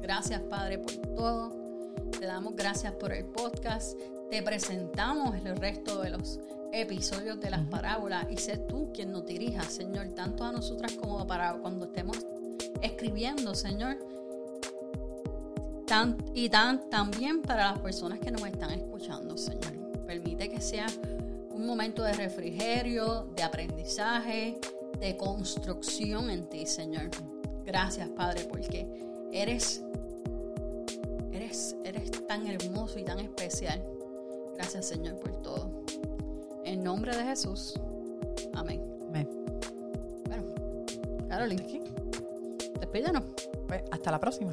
Gracias, 0.00 0.42
Padre, 0.42 0.78
por 0.78 0.96
todo. 1.14 1.52
Te 2.18 2.26
damos 2.26 2.56
gracias 2.56 2.92
por 2.94 3.12
el 3.12 3.24
podcast. 3.24 3.96
Te 4.30 4.42
presentamos 4.42 5.34
el 5.44 5.56
resto 5.56 6.02
de 6.02 6.10
los 6.10 6.38
episodios 6.72 7.40
de 7.40 7.48
las 7.48 7.64
parábolas 7.64 8.26
y 8.30 8.36
sé 8.36 8.58
tú 8.58 8.92
quien 8.92 9.10
nos 9.10 9.24
dirija, 9.24 9.62
Señor, 9.62 10.08
tanto 10.08 10.44
a 10.44 10.52
nosotras 10.52 10.92
como 10.92 11.26
para 11.26 11.54
cuando 11.54 11.86
estemos 11.86 12.18
escribiendo, 12.82 13.54
Señor. 13.54 13.96
y 16.34 16.50
tan, 16.50 16.90
también 16.90 17.40
para 17.40 17.72
las 17.72 17.78
personas 17.78 18.20
que 18.20 18.30
nos 18.30 18.42
están 18.46 18.72
escuchando, 18.72 19.38
Señor. 19.38 19.72
Permite 20.06 20.50
que 20.50 20.60
sea 20.60 20.86
un 21.50 21.66
momento 21.66 22.02
de 22.02 22.12
refrigerio, 22.12 23.30
de 23.34 23.42
aprendizaje, 23.42 24.58
de 25.00 25.16
construcción 25.16 26.28
en 26.28 26.46
ti, 26.50 26.66
Señor. 26.66 27.10
Gracias, 27.64 28.10
Padre, 28.10 28.44
porque 28.44 28.86
eres, 29.32 29.82
eres, 31.32 31.76
eres 31.82 32.10
tan 32.26 32.46
hermoso 32.46 32.98
y 32.98 33.04
tan 33.04 33.20
especial. 33.20 33.82
Gracias, 34.58 34.86
Señor, 34.86 35.16
por 35.20 35.40
todo. 35.40 35.70
En 36.64 36.82
nombre 36.82 37.16
de 37.16 37.22
Jesús. 37.22 37.74
Amén. 38.54 38.82
Amén. 39.06 39.28
Bueno, 40.26 40.44
Carolyn, 41.28 41.62
despídanos. 42.80 43.22
Pues 43.68 43.82
hasta 43.92 44.10
la 44.10 44.18
próxima. 44.18 44.52